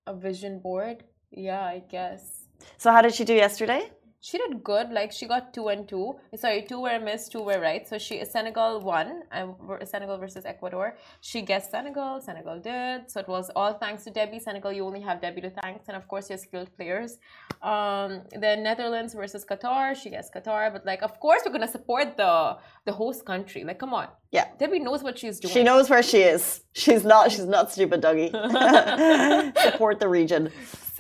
a 0.07 0.15
vision 0.15 0.59
board? 0.59 1.05
Yeah, 1.31 1.63
I 1.63 1.79
guess. 1.89 2.45
So, 2.79 2.91
how 2.91 3.03
did 3.03 3.15
she 3.15 3.25
do 3.25 3.35
yesterday? 3.35 3.91
She 4.25 4.39
did 4.39 4.63
good. 4.63 4.91
Like 4.91 5.11
she 5.11 5.27
got 5.27 5.53
two 5.53 5.67
and 5.67 5.89
two. 5.89 6.15
Sorry, 6.37 6.63
two 6.63 6.81
were 6.81 7.01
missed, 7.01 7.33
two 7.33 7.43
were 7.43 7.59
right. 7.61 7.87
So 7.89 7.99
she 7.99 8.25
Senegal 8.25 8.81
won. 8.81 9.25
And 9.33 9.55
Senegal 9.85 10.17
versus 10.17 10.45
Ecuador. 10.45 10.97
She 11.21 11.43
guessed 11.43 11.73
Senegal. 11.73 12.21
Senegal 12.21 12.61
did. 12.61 13.11
So 13.11 13.19
it 13.19 13.27
was 13.27 13.51
all 13.57 13.75
thanks 13.75 14.05
to 14.05 14.11
Debbie. 14.11 14.39
Senegal, 14.39 14.73
you 14.73 14.87
only 14.87 15.01
have 15.01 15.21
Debbie 15.21 15.41
to 15.41 15.51
thank, 15.51 15.83
and 15.89 15.97
of 15.97 16.07
course 16.07 16.31
your 16.31 16.39
skilled 16.39 16.71
players. 16.77 17.19
Um, 17.63 18.23
then 18.45 18.63
Netherlands 18.63 19.13
versus 19.13 19.45
Qatar. 19.45 19.97
She 19.97 20.11
guessed 20.11 20.33
Qatar, 20.33 20.73
but 20.73 20.87
like 20.87 21.03
of 21.03 21.19
course 21.19 21.43
we're 21.45 21.53
gonna 21.53 21.67
support 21.67 22.17
the 22.17 22.59
the 22.85 22.93
host 22.93 23.25
country. 23.25 23.65
Like 23.65 23.81
come 23.81 23.93
on. 23.93 24.07
Yeah. 24.31 24.47
Debbie 24.57 24.79
knows 24.79 25.03
what 25.03 25.19
she's 25.19 25.41
doing. 25.41 25.53
She 25.53 25.65
knows 25.65 25.91
where 25.91 26.03
she 26.03 26.19
is. 26.19 26.63
She's 26.75 27.05
not. 27.05 27.33
She's 27.33 27.47
not 27.47 27.73
stupid, 27.73 28.01
Dougie. 28.01 28.31
Support 29.73 29.99
the 29.99 30.09
region. 30.09 30.51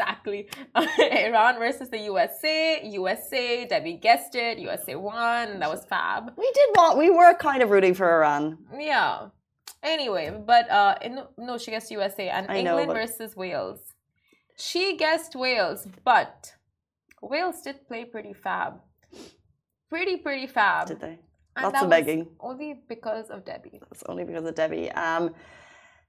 Exactly. 0.02 0.48
Iran 1.26 1.58
versus 1.58 1.88
the 1.88 1.98
USA. 1.98 2.80
USA. 2.84 3.66
Debbie 3.66 3.94
guessed 3.94 4.34
it. 4.34 4.58
USA 4.58 4.94
won. 4.96 5.60
That 5.60 5.70
was 5.70 5.84
fab. 5.84 6.32
We 6.36 6.50
did 6.54 6.68
want. 6.74 6.98
We 6.98 7.10
were 7.10 7.34
kind 7.34 7.62
of 7.62 7.70
rooting 7.70 7.94
for 7.94 8.08
Iran. 8.08 8.58
Yeah. 8.78 9.28
Anyway, 9.82 10.32
but 10.46 10.70
uh, 10.70 10.94
in, 11.02 11.20
no, 11.38 11.58
she 11.58 11.70
guessed 11.72 11.90
USA 11.90 12.28
and 12.28 12.46
I 12.50 12.62
know, 12.62 12.78
England 12.78 12.88
but- 12.88 12.94
versus 12.94 13.36
Wales. 13.36 13.80
She 14.56 14.96
guessed 14.96 15.34
Wales, 15.34 15.88
but 16.04 16.52
Wales 17.20 17.62
did 17.62 17.86
play 17.88 18.04
pretty 18.04 18.32
fab. 18.32 18.80
Pretty, 19.88 20.16
pretty 20.18 20.46
fab. 20.46 20.86
Did 20.88 21.00
they? 21.00 21.18
And 21.56 21.64
Lots 21.64 21.82
of 21.82 21.90
begging. 21.90 22.28
Only 22.38 22.80
because 22.88 23.28
of 23.30 23.44
Debbie. 23.44 23.80
It's 23.90 24.02
only 24.08 24.24
because 24.24 24.44
of 24.44 24.54
Debbie. 24.54 24.90
Um, 24.92 25.34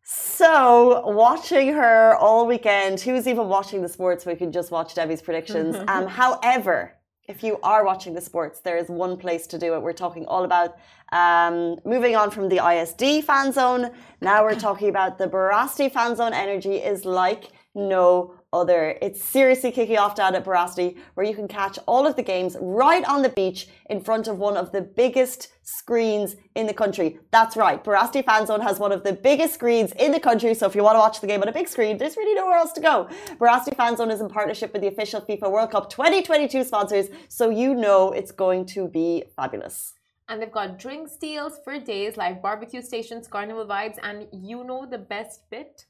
so 0.03 1.07
watching 1.07 1.73
her 1.73 2.15
all 2.15 2.45
weekend. 2.45 2.99
Who's 2.99 3.27
even 3.27 3.47
watching 3.47 3.81
the 3.81 3.89
sports? 3.89 4.25
We 4.25 4.35
can 4.35 4.51
just 4.51 4.69
watch 4.69 4.95
Debbie's 4.95 5.21
predictions. 5.21 5.75
um, 5.87 6.07
however, 6.07 6.97
if 7.27 7.41
you 7.41 7.57
are 7.63 7.85
watching 7.85 8.13
the 8.13 8.21
sports, 8.21 8.59
there 8.59 8.77
is 8.77 8.89
one 8.89 9.15
place 9.15 9.47
to 9.47 9.57
do 9.57 9.73
it. 9.75 9.81
We're 9.81 9.93
talking 9.93 10.25
all 10.25 10.43
about 10.43 10.75
um, 11.13 11.77
moving 11.85 12.15
on 12.17 12.31
from 12.31 12.49
the 12.49 12.57
ISD 12.57 13.23
fan 13.23 13.53
zone. 13.53 13.91
Now 14.19 14.43
we're 14.43 14.59
talking 14.59 14.89
about 14.89 15.17
the 15.17 15.27
Barasti 15.27 15.91
fan 15.91 16.17
zone. 16.17 16.33
Energy 16.33 16.75
is 16.75 17.05
like 17.05 17.51
no 17.73 18.35
other. 18.53 18.97
It's 19.01 19.21
seriously 19.21 19.71
kicking 19.71 19.97
off 19.97 20.15
down 20.15 20.35
at 20.35 20.45
Barasti, 20.45 20.97
where 21.15 21.25
you 21.25 21.35
can 21.35 21.47
catch 21.47 21.77
all 21.87 22.07
of 22.07 22.15
the 22.15 22.23
games 22.23 22.55
right 22.61 23.03
on 23.05 23.21
the 23.21 23.29
beach 23.29 23.67
in 23.89 23.99
front 23.99 24.27
of 24.27 24.37
one 24.37 24.55
of 24.55 24.71
the 24.71 24.81
biggest 24.81 25.49
screens 25.63 26.35
in 26.55 26.67
the 26.67 26.73
country. 26.73 27.19
That's 27.31 27.57
right, 27.57 27.83
Barasti 27.83 28.23
Fan 28.23 28.45
Zone 28.45 28.61
has 28.61 28.79
one 28.79 28.91
of 28.91 29.03
the 29.03 29.13
biggest 29.13 29.55
screens 29.55 29.91
in 29.93 30.11
the 30.11 30.19
country. 30.19 30.53
So 30.53 30.67
if 30.67 30.75
you 30.75 30.83
want 30.83 30.95
to 30.95 30.99
watch 30.99 31.19
the 31.19 31.27
game 31.27 31.41
on 31.41 31.47
a 31.47 31.51
big 31.51 31.67
screen, 31.67 31.97
there's 31.97 32.15
really 32.15 32.35
nowhere 32.35 32.57
else 32.57 32.71
to 32.73 32.81
go. 32.81 33.09
Barasti 33.39 33.75
Fan 33.75 33.97
Zone 33.97 34.11
is 34.11 34.21
in 34.21 34.29
partnership 34.29 34.71
with 34.71 34.81
the 34.81 34.87
official 34.87 35.21
FIFA 35.21 35.51
World 35.51 35.71
Cup 35.71 35.89
2022 35.89 36.63
sponsors, 36.63 37.07
so 37.27 37.49
you 37.49 37.73
know 37.73 38.11
it's 38.11 38.31
going 38.31 38.65
to 38.67 38.87
be 38.87 39.23
fabulous. 39.35 39.93
And 40.29 40.41
they've 40.41 40.51
got 40.51 40.79
drinks 40.79 41.17
deals 41.17 41.59
for 41.63 41.77
days, 41.79 42.15
like 42.15 42.41
barbecue 42.41 42.81
stations, 42.81 43.27
carnival 43.27 43.65
vibes, 43.65 43.97
and 44.01 44.27
you 44.31 44.63
know 44.63 44.85
the 44.85 44.97
best 44.97 45.49
bit? 45.49 45.85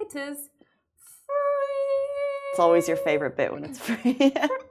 It 0.00 0.14
is 0.14 0.48
free. 1.28 2.50
It's 2.52 2.58
always 2.58 2.88
your 2.88 2.96
favorite 2.96 3.36
bit 3.36 3.52
when 3.52 3.64
it's 3.64 3.78
free. 3.78 4.34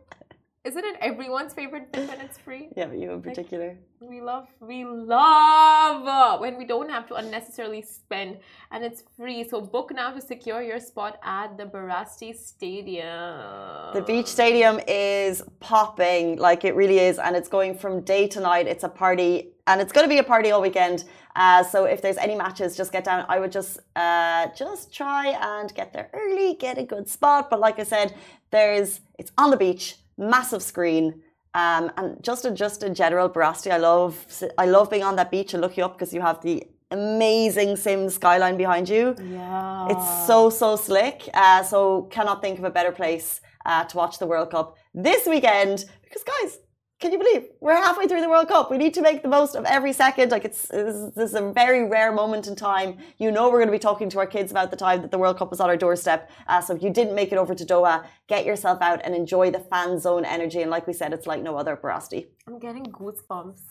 Isn't 0.68 0.84
it 0.84 0.98
everyone's 1.00 1.54
favorite 1.54 1.94
bit 1.94 2.10
when 2.10 2.20
it's 2.20 2.38
free? 2.38 2.68
yeah, 2.76 2.88
but 2.88 2.98
you 2.98 3.14
in 3.14 3.22
particular. 3.22 3.78
We 4.02 4.20
love, 4.20 4.50
we 4.60 4.84
love 4.84 6.06
uh, 6.06 6.38
when 6.40 6.58
we 6.58 6.66
don't 6.66 6.90
have 6.90 7.08
to 7.08 7.16
unnecessarily 7.16 7.82
spend 7.82 8.40
and 8.72 8.84
it's 8.84 9.06
free. 9.16 9.48
So 9.48 9.62
book 9.62 9.94
now 9.96 10.12
to 10.12 10.20
secure 10.20 10.62
your 10.62 10.82
spot 10.82 11.20
at 11.24 11.58
the 11.58 11.64
Barasti 11.64 12.36
Stadium. 12.36 13.94
The 13.94 14.04
beach 14.06 14.28
stadium 14.28 14.82
is 14.90 15.42
popping, 15.62 16.38
like 16.38 16.66
it 16.66 16.76
really 16.76 17.00
is, 17.00 17.18
and 17.18 17.34
it's 17.34 17.48
going 17.48 17.78
from 17.78 18.02
day 18.02 18.28
to 18.28 18.42
night. 18.42 18.68
It's 18.68 18.84
a 18.84 18.90
party, 18.90 19.54
and 19.68 19.80
it's 19.80 19.94
going 19.94 20.04
to 20.04 20.10
be 20.10 20.18
a 20.18 20.24
party 20.24 20.52
all 20.52 20.62
weekend. 20.62 21.06
Uh, 21.38 21.64
so 21.64 21.86
if 21.86 22.02
there's 22.02 22.18
any 22.18 22.36
matches, 22.36 22.76
just 22.76 22.92
get 22.92 23.06
down. 23.06 23.26
I 23.30 23.40
would 23.40 23.54
just 23.54 23.80
uh, 23.96 24.48
just 24.54 24.94
try 24.94 25.28
and 25.28 25.74
get 25.74 25.94
there 25.94 26.10
early, 26.12 26.56
get 26.56 26.78
a 26.78 26.84
good 26.84 27.08
spot. 27.08 27.50
But 27.50 27.62
like 27.62 27.80
I 27.80 27.84
said, 27.84 28.14
there's 28.52 29.00
it's 29.18 29.32
on 29.38 29.50
the 29.50 29.58
beach, 29.58 29.96
massive 30.18 30.62
screen. 30.62 31.22
Um, 31.54 31.92
and 31.98 32.24
just 32.24 32.46
in, 32.46 32.56
just 32.56 32.84
in 32.84 32.94
general, 32.94 33.30
Barasti, 33.30 33.72
I 33.72 33.78
love 33.78 34.14
I 34.58 34.66
love 34.66 34.90
being 34.90 35.04
on 35.04 35.16
that 35.16 35.32
beach 35.32 35.54
and 35.54 35.62
looking 35.62 35.84
up 35.84 35.94
because 35.94 36.14
you 36.14 36.22
have 36.22 36.42
the 36.42 36.64
amazing 36.92 37.76
Sims 37.76 38.16
skyline 38.16 38.58
behind 38.58 38.88
you. 38.90 39.16
Yeah. 39.24 39.88
It's 39.90 40.28
so 40.28 40.50
so 40.50 40.76
slick. 40.76 41.30
Uh, 41.34 41.64
so 41.64 42.04
cannot 42.12 42.42
think 42.42 42.60
of 42.60 42.66
a 42.66 42.70
better 42.70 42.92
place 42.92 43.42
uh, 43.66 43.86
to 43.86 43.98
watch 43.98 44.20
the 44.20 44.28
World 44.28 44.52
Cup 44.52 44.78
this 44.94 45.26
weekend 45.26 45.86
because 46.04 46.24
guys, 46.24 46.60
can 47.00 47.12
you 47.12 47.20
believe 47.20 47.50
we're 47.60 47.76
halfway 47.76 48.08
through 48.08 48.22
the 48.22 48.30
World 48.30 48.48
Cup? 48.48 48.72
We 48.72 48.78
need 48.78 48.94
to 48.96 49.02
make 49.02 49.22
the 49.22 49.28
most 49.28 49.56
of 49.56 49.66
every 49.66 49.94
second. 49.94 50.32
Like 50.32 50.46
it's 50.46 50.68
this 50.68 51.16
is, 51.16 51.36
a 51.36 51.52
very 51.52 51.88
rare 51.88 52.12
moment 52.12 52.48
in 52.48 52.56
time. 52.56 52.98
You 53.20 53.32
know 53.32 53.50
we're 53.50 53.60
going 53.60 53.68
to 53.68 53.72
be 53.72 53.80
talking 53.80 54.10
to 54.10 54.20
our 54.20 54.26
kids 54.26 54.50
about 54.50 54.72
the 54.72 54.78
time 54.78 55.02
that 55.04 55.12
the 55.12 55.18
World 55.20 55.38
Cup 55.38 55.52
was 55.52 55.60
on 55.60 55.70
our 55.70 55.78
doorstep. 55.78 56.32
Uh, 56.48 56.60
so 56.60 56.76
if 56.76 56.82
you 56.82 56.90
didn't 56.90 57.14
make 57.14 57.32
it 57.32 57.38
over 57.38 57.54
to 57.54 57.66
Doha, 57.66 58.04
get 58.28 58.46
yourself 58.46 58.82
out 58.82 59.02
and 59.04 59.14
enjoy 59.14 59.52
the 59.52 59.60
fan 59.60 60.00
zone 60.00 60.26
energy. 60.26 60.62
And 60.64 60.72
like 60.72 60.88
we 60.88 60.94
said, 60.94 61.14
it's 61.14 61.28
like 61.28 61.44
no 61.44 61.56
other 61.56 61.78
Barasti. 61.78 62.28
I'm 62.48 62.58
getting 62.58 62.86
goosebumps. 62.86 63.62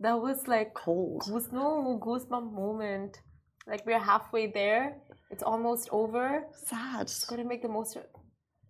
That 0.00 0.20
was 0.20 0.46
like 0.46 0.74
Cold. 0.74 1.22
goose 1.26 1.48
no 1.52 1.98
goosebump 2.02 2.52
moment. 2.52 3.22
Like 3.66 3.86
we're 3.86 3.98
halfway 3.98 4.48
there. 4.48 4.96
It's 5.30 5.42
almost 5.42 5.88
over. 5.92 6.44
Sad. 6.52 7.10
Gotta 7.28 7.44
make 7.44 7.62
the 7.62 7.68
most 7.68 7.96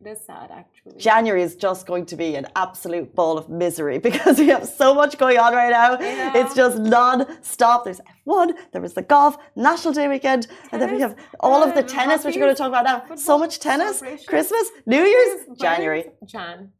is 0.06 0.20
sad 0.24 0.50
actually. 0.50 0.98
January 0.98 1.42
is 1.42 1.56
just 1.56 1.86
going 1.86 2.06
to 2.06 2.16
be 2.16 2.34
an 2.34 2.46
absolute 2.56 3.14
ball 3.14 3.36
of 3.38 3.48
misery 3.48 3.98
because 4.08 4.38
we 4.38 4.48
have 4.48 4.66
so 4.66 4.94
much 4.94 5.18
going 5.18 5.38
on 5.38 5.54
right 5.54 5.70
now. 5.70 5.98
Yeah. 6.00 6.32
It's 6.36 6.54
just 6.54 6.78
non-stop. 6.78 7.84
There's 7.84 8.00
F1, 8.26 8.54
there 8.72 8.80
was 8.80 8.94
the 8.94 9.02
golf, 9.02 9.36
National 9.56 9.92
Day 9.92 10.08
weekend, 10.08 10.46
and 10.72 10.80
then 10.80 10.92
we 10.92 11.00
have 11.00 11.16
Tennis, 11.16 11.34
all 11.40 11.62
of 11.62 11.74
the 11.74 11.84
uh, 11.84 11.88
tennis, 11.88 12.24
which 12.24 12.34
we're 12.34 12.42
going 12.42 12.54
to 12.54 12.58
talk 12.58 12.68
about 12.68 12.84
now. 12.84 13.16
So 13.16 13.38
much 13.38 13.58
tennis. 13.58 14.02
Christmas, 14.26 14.70
New 14.86 15.02
Year's, 15.02 15.46
January. 15.58 16.04
Jan. 16.24 16.72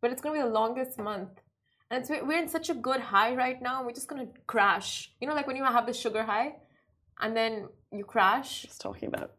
But 0.00 0.12
it's 0.12 0.20
gonna 0.20 0.34
be 0.36 0.42
the 0.42 0.48
longest 0.48 0.98
month. 0.98 1.40
And 1.90 2.00
it's, 2.00 2.10
we're 2.10 2.38
in 2.38 2.48
such 2.48 2.68
a 2.68 2.74
good 2.74 3.00
high 3.00 3.34
right 3.34 3.60
now, 3.60 3.84
we're 3.84 3.92
just 3.92 4.08
gonna 4.08 4.28
crash. 4.46 5.12
You 5.20 5.26
know, 5.26 5.34
like 5.34 5.46
when 5.46 5.56
you 5.56 5.64
have 5.64 5.86
the 5.86 5.92
sugar 5.92 6.22
high 6.22 6.56
and 7.20 7.36
then 7.36 7.68
you 7.92 8.04
crash. 8.04 8.62
Just 8.62 8.80
talking 8.80 9.08
about. 9.08 9.32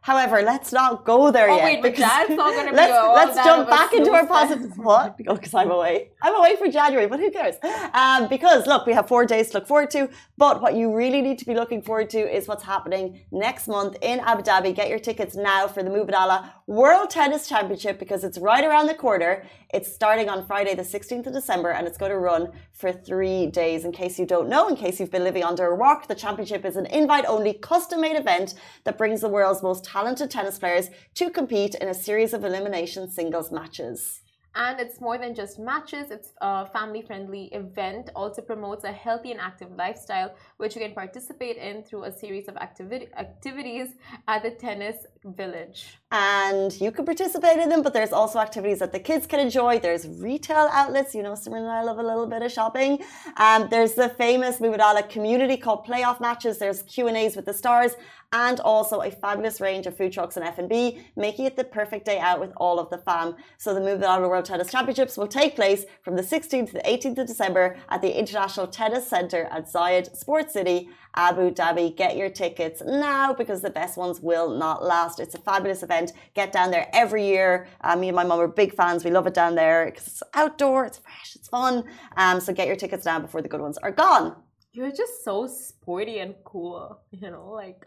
However, 0.00 0.42
let's 0.42 0.72
not 0.72 1.04
go 1.04 1.30
there 1.30 1.50
Oh, 1.50 1.56
yet. 1.56 1.64
wait, 1.64 1.82
because- 1.82 2.00
that's 2.00 2.30
not 2.30 2.54
gonna 2.54 2.70
be 2.70 2.76
let's 2.82 3.36
let's 3.36 3.46
jump 3.46 3.68
back 3.68 3.92
into 3.92 4.12
our 4.12 4.26
positive. 4.26 4.76
What? 4.78 5.16
Because 5.38 5.54
I'm 5.54 5.70
away. 5.70 6.10
I'm 6.22 6.34
away 6.34 6.56
for 6.56 6.68
January, 6.68 7.06
but 7.06 7.20
who 7.20 7.30
cares? 7.30 7.56
Um, 7.92 8.28
because 8.28 8.66
look, 8.66 8.86
we 8.86 8.92
have 8.94 9.06
four 9.08 9.26
days 9.26 9.50
to 9.50 9.58
look 9.58 9.66
forward 9.66 9.90
to. 9.90 10.08
But 10.36 10.62
what 10.62 10.74
you 10.74 10.94
really 10.94 11.20
need 11.22 11.38
to 11.38 11.44
be 11.44 11.54
looking 11.54 11.82
forward 11.82 12.10
to 12.10 12.18
is 12.18 12.48
what's 12.48 12.64
happening 12.64 13.20
next 13.30 13.68
month 13.68 13.96
in 14.02 14.20
Abu 14.20 14.42
Dhabi. 14.42 14.74
Get 14.74 14.88
your 14.88 14.98
tickets 14.98 15.34
now 15.36 15.66
for 15.68 15.82
the 15.82 15.90
Mubadala 15.90 16.50
World 16.66 17.10
Tennis 17.10 17.48
Championship 17.48 17.98
because 17.98 18.24
it's 18.24 18.38
right 18.38 18.64
around 18.64 18.86
the 18.86 18.94
corner. 18.94 19.44
It's 19.74 19.92
starting 19.92 20.28
on 20.30 20.46
Friday, 20.46 20.74
the 20.74 20.82
16th 20.82 21.26
of 21.26 21.34
December, 21.34 21.70
and 21.72 21.86
it's 21.86 21.98
going 21.98 22.10
to 22.10 22.18
run 22.18 22.52
for 22.72 22.90
three 22.92 23.46
days. 23.46 23.84
In 23.84 23.92
case 23.92 24.18
you 24.18 24.24
don't 24.24 24.48
know, 24.48 24.68
in 24.68 24.76
case 24.76 24.98
you've 24.98 25.10
been 25.10 25.24
living 25.24 25.44
under 25.44 25.66
a 25.66 25.74
rock, 25.74 26.08
the 26.08 26.14
championship 26.14 26.64
is 26.64 26.76
an 26.76 26.86
invite 26.86 27.26
only 27.26 27.52
custom 27.52 28.00
made 28.00 28.16
event 28.16 28.54
that 28.84 28.96
brings 28.96 29.20
the 29.20 29.28
world's 29.28 29.62
most 29.62 29.84
talented 29.92 30.30
tennis 30.30 30.58
players 30.58 30.90
to 31.14 31.30
compete 31.30 31.74
in 31.74 31.88
a 31.88 31.94
series 31.94 32.32
of 32.32 32.44
elimination 32.44 33.10
singles 33.10 33.50
matches. 33.50 34.20
And 34.54 34.80
it's 34.80 35.00
more 35.00 35.18
than 35.18 35.34
just 35.34 35.58
matches, 35.58 36.10
it's 36.10 36.32
a 36.40 36.66
family 36.66 37.02
friendly 37.02 37.44
event. 37.52 38.10
Also 38.16 38.42
promotes 38.42 38.84
a 38.84 38.90
healthy 38.90 39.30
and 39.30 39.40
active 39.40 39.70
lifestyle, 39.76 40.34
which 40.56 40.74
you 40.74 40.82
can 40.82 40.94
participate 40.94 41.56
in 41.58 41.84
through 41.84 42.04
a 42.04 42.12
series 42.12 42.48
of 42.48 42.56
activi- 42.56 43.12
activities 43.16 43.90
at 44.26 44.42
the 44.42 44.50
tennis 44.50 45.06
village. 45.34 45.98
and 46.10 46.80
you 46.80 46.90
can 46.90 47.04
participate 47.04 47.58
in 47.58 47.68
them, 47.68 47.82
but 47.82 47.92
there's 47.92 48.12
also 48.12 48.38
activities 48.38 48.78
that 48.78 48.92
the 48.92 48.98
kids 48.98 49.26
can 49.26 49.40
enjoy. 49.40 49.78
There's 49.78 50.08
retail 50.08 50.70
outlets, 50.72 51.14
you 51.14 51.22
know, 51.22 51.32
Simran 51.32 51.58
and 51.58 51.70
I 51.70 51.82
love 51.82 51.98
a 51.98 52.02
little 52.02 52.26
bit 52.26 52.42
of 52.42 52.50
shopping. 52.50 53.02
Um, 53.36 53.68
there's 53.70 53.92
the 53.92 54.08
famous 54.08 54.56
Mubadala 54.56 55.08
community 55.10 55.58
called 55.58 55.84
Playoff 55.84 56.18
Matches. 56.18 56.58
There's 56.58 56.80
Q&As 56.82 57.36
with 57.36 57.44
the 57.44 57.52
stars 57.52 57.94
and 58.32 58.60
also 58.60 59.00
a 59.00 59.10
fabulous 59.10 59.60
range 59.60 59.86
of 59.86 59.96
food 59.96 60.12
trucks 60.12 60.36
and 60.36 60.44
F&B, 60.46 61.00
making 61.16 61.46
it 61.46 61.56
the 61.56 61.64
perfect 61.64 62.04
day 62.04 62.18
out 62.18 62.40
with 62.40 62.52
all 62.56 62.78
of 62.78 62.90
the 62.90 62.98
fam. 62.98 63.36
So 63.56 63.74
the 63.74 63.80
Mubadala 63.80 64.28
World 64.28 64.44
Tennis 64.44 64.70
Championships 64.70 65.16
will 65.16 65.28
take 65.28 65.56
place 65.56 65.84
from 66.02 66.16
the 66.16 66.22
16th 66.22 66.68
to 66.68 66.72
the 66.74 66.80
18th 66.80 67.18
of 67.18 67.26
December 67.26 67.76
at 67.88 68.02
the 68.02 68.18
International 68.18 68.66
Tennis 68.66 69.06
Centre 69.06 69.48
at 69.50 69.70
Zayed 69.70 70.14
Sports 70.14 70.52
City, 70.52 70.90
Abu 71.14 71.50
Dhabi. 71.50 71.96
Get 71.96 72.16
your 72.16 72.30
tickets 72.30 72.82
now 72.84 73.32
because 73.32 73.60
the 73.62 73.70
best 73.70 73.96
ones 73.96 74.20
will 74.20 74.50
not 74.56 74.84
last. 74.84 75.20
It's 75.20 75.34
a 75.34 75.38
fabulous 75.38 75.82
event. 75.82 76.12
Get 76.34 76.52
down 76.52 76.70
there 76.70 76.88
every 76.92 77.26
year. 77.26 77.66
Uh, 77.80 77.96
me 77.96 78.08
and 78.08 78.16
my 78.16 78.24
mum 78.24 78.40
are 78.40 78.48
big 78.48 78.74
fans. 78.74 79.04
We 79.04 79.10
love 79.10 79.26
it 79.26 79.34
down 79.34 79.54
there 79.54 79.86
because 79.86 80.06
it's 80.06 80.22
outdoor, 80.34 80.86
it's 80.86 80.98
fresh, 80.98 81.34
it's 81.36 81.48
fun. 81.48 81.84
Um, 82.16 82.40
so 82.40 82.52
get 82.52 82.66
your 82.66 82.76
tickets 82.76 83.04
now 83.04 83.18
before 83.18 83.42
the 83.42 83.48
good 83.48 83.60
ones 83.60 83.78
are 83.78 83.92
gone. 83.92 84.36
You're 84.72 84.90
just 84.92 85.24
so 85.24 85.46
sporty 85.46 86.18
and 86.20 86.34
cool. 86.44 87.00
You 87.10 87.30
know, 87.30 87.50
like 87.50 87.86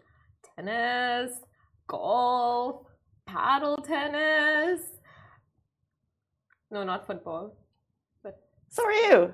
tennis, 0.56 1.32
golf, 1.86 2.86
paddle 3.26 3.76
tennis. 3.78 4.80
No, 6.70 6.84
not 6.84 7.06
football. 7.06 7.56
But 8.22 8.40
So 8.68 8.84
are 8.84 8.92
you. 8.92 9.32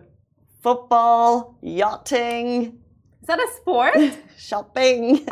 Football, 0.63 1.57
yachting, 1.63 2.81
that 3.29 3.39
a 3.39 3.49
sport? 3.57 3.95
shopping. 4.37 5.25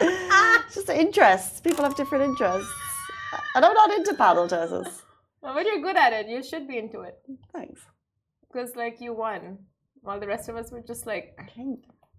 It's 0.00 0.74
just 0.74 0.88
interests. 0.88 1.60
People 1.60 1.84
have 1.84 1.94
different 1.96 2.24
interests. 2.24 2.72
And 3.54 3.64
I'm 3.64 3.74
not 3.74 3.90
into 3.92 4.14
paddle 4.14 4.48
tennis. 4.48 5.02
No, 5.42 5.54
but 5.54 5.64
you're 5.66 5.80
good 5.80 5.96
at 5.96 6.12
it. 6.12 6.28
You 6.28 6.42
should 6.42 6.66
be 6.66 6.78
into 6.78 7.00
it. 7.02 7.18
Thanks. 7.52 7.80
Because, 8.46 8.74
like, 8.76 9.00
you 9.00 9.12
won. 9.12 9.58
While 10.02 10.18
the 10.20 10.26
rest 10.26 10.48
of 10.48 10.56
us 10.56 10.70
were 10.72 10.80
just, 10.82 11.06
like, 11.06 11.38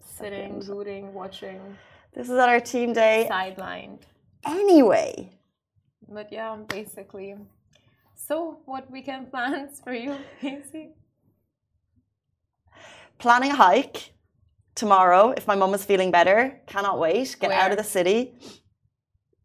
sitting, 0.04 0.60
rooting, 0.62 1.14
watching, 1.14 1.60
This 2.14 2.30
is 2.30 2.38
at 2.38 2.50
our 2.50 2.60
team 2.60 2.94
day. 2.94 3.28
sidelined. 3.30 4.02
Anyway, 4.46 5.32
But 6.08 6.32
yeah, 6.32 6.56
basically. 6.68 7.36
So, 8.16 8.60
what 8.66 8.90
weekend 8.92 9.32
plans 9.32 9.80
for 9.84 9.94
you, 9.94 10.18
Casey? 10.40 10.92
planning 13.20 13.52
a 13.52 13.56
hike 13.56 14.14
tomorrow 14.76 15.34
if 15.38 15.48
my 15.48 15.56
mum 15.56 15.74
is 15.74 15.84
feeling 15.86 16.12
better. 16.12 16.62
Cannot 16.68 17.00
wait. 17.00 17.36
Get 17.40 17.52
out 17.52 17.72
of 17.72 17.78
the 17.78 17.84
city. 17.84 18.34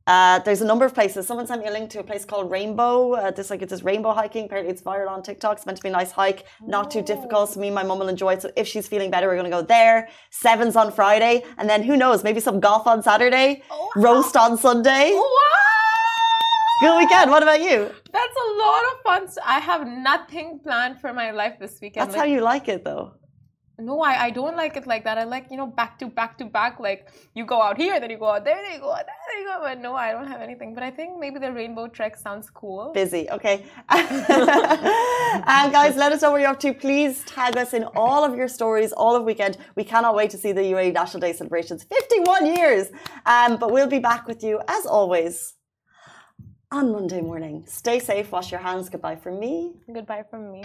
Uh, 0.08 0.38
there's 0.40 0.60
a 0.60 0.64
number 0.64 0.84
of 0.84 0.94
places. 0.94 1.26
Someone 1.26 1.48
sent 1.48 1.62
me 1.62 1.68
a 1.68 1.72
link 1.72 1.90
to 1.90 1.98
a 1.98 2.04
place 2.04 2.24
called 2.24 2.48
Rainbow. 2.48 3.14
Uh, 3.14 3.32
this 3.32 3.50
like 3.50 3.60
it's 3.60 3.72
this 3.72 3.82
rainbow 3.82 4.12
hiking. 4.12 4.44
Apparently, 4.44 4.72
it's 4.72 4.80
viral 4.80 5.08
on 5.08 5.20
TikTok. 5.20 5.56
It's 5.56 5.66
meant 5.66 5.78
to 5.78 5.82
be 5.82 5.88
a 5.88 5.92
nice 5.92 6.12
hike, 6.12 6.44
not 6.62 6.92
too 6.92 7.02
difficult. 7.02 7.50
So 7.50 7.58
me 7.58 7.66
and 7.66 7.74
my 7.74 7.82
mum 7.82 7.98
will 7.98 8.08
enjoy 8.08 8.34
it. 8.34 8.42
So 8.42 8.52
if 8.56 8.68
she's 8.68 8.86
feeling 8.86 9.10
better, 9.10 9.26
we're 9.26 9.34
gonna 9.36 9.50
go 9.50 9.62
there. 9.62 10.08
Sevens 10.30 10.76
on 10.76 10.92
Friday, 10.92 11.42
and 11.58 11.68
then 11.68 11.82
who 11.82 11.96
knows? 11.96 12.22
Maybe 12.22 12.38
some 12.38 12.60
golf 12.60 12.86
on 12.86 13.02
Saturday, 13.02 13.64
Oh, 13.68 13.90
roast 13.96 14.36
on 14.36 14.56
Sunday. 14.56 15.10
Wow! 15.12 15.22
Good 16.82 16.98
weekend. 16.98 17.30
What 17.32 17.42
about 17.42 17.60
you? 17.60 17.90
That's 18.12 18.36
a 18.46 18.58
lot 18.58 18.82
of 18.92 19.00
fun. 19.02 19.28
I 19.44 19.58
have 19.58 19.88
nothing 19.88 20.60
planned 20.62 21.00
for 21.00 21.12
my 21.12 21.32
life 21.32 21.54
this 21.58 21.78
weekend. 21.82 22.06
That's 22.06 22.16
how 22.16 22.24
you 22.26 22.42
like 22.42 22.68
it, 22.68 22.84
though. 22.84 23.14
No, 23.78 24.00
I, 24.00 24.24
I 24.24 24.30
don't 24.30 24.56
like 24.56 24.76
it 24.76 24.86
like 24.86 25.04
that. 25.04 25.18
I 25.18 25.24
like, 25.24 25.50
you 25.50 25.56
know, 25.58 25.66
back 25.66 25.98
to 25.98 26.06
back 26.06 26.38
to 26.38 26.46
back. 26.46 26.80
Like, 26.80 27.12
you 27.34 27.44
go 27.44 27.60
out 27.60 27.76
here, 27.76 28.00
then 28.00 28.10
you 28.10 28.18
go 28.18 28.30
out 28.30 28.44
there, 28.44 28.56
then 28.62 28.72
you 28.72 28.80
go 28.80 28.90
out 28.90 29.04
there, 29.04 29.14
then 29.28 29.42
you 29.42 29.48
go. 29.48 29.58
But 29.60 29.80
no, 29.80 29.94
I 29.94 30.12
don't 30.12 30.26
have 30.26 30.40
anything. 30.40 30.74
But 30.74 30.82
I 30.82 30.90
think 30.90 31.18
maybe 31.18 31.38
the 31.38 31.52
rainbow 31.52 31.86
trek 31.86 32.16
sounds 32.16 32.48
cool. 32.48 32.92
busy. 32.94 33.28
Okay. 33.30 33.66
and 33.90 34.26
guys, 35.78 35.96
let 35.96 36.12
us 36.12 36.22
know 36.22 36.30
what 36.30 36.40
you're 36.40 36.50
up 36.50 36.60
to. 36.60 36.72
Please 36.72 37.22
tag 37.24 37.56
us 37.58 37.74
in 37.74 37.84
all 37.94 38.24
of 38.24 38.34
your 38.34 38.48
stories 38.48 38.92
all 38.92 39.14
of 39.14 39.24
weekend. 39.24 39.58
We 39.74 39.84
cannot 39.84 40.14
wait 40.14 40.30
to 40.30 40.38
see 40.38 40.52
the 40.52 40.62
UAE 40.62 40.94
National 40.94 41.20
Day 41.20 41.34
celebrations. 41.34 41.84
51 41.84 42.46
years. 42.46 42.88
Um, 43.26 43.58
but 43.58 43.72
we'll 43.72 43.88
be 43.88 43.98
back 43.98 44.26
with 44.26 44.42
you 44.42 44.60
as 44.68 44.86
always 44.86 45.54
on 46.70 46.92
Monday 46.92 47.20
morning. 47.20 47.64
Stay 47.66 47.98
safe, 47.98 48.32
wash 48.32 48.50
your 48.50 48.60
hands. 48.60 48.88
Goodbye 48.88 49.16
from 49.16 49.38
me. 49.38 49.74
Goodbye 49.92 50.24
from 50.30 50.50
me. 50.50 50.64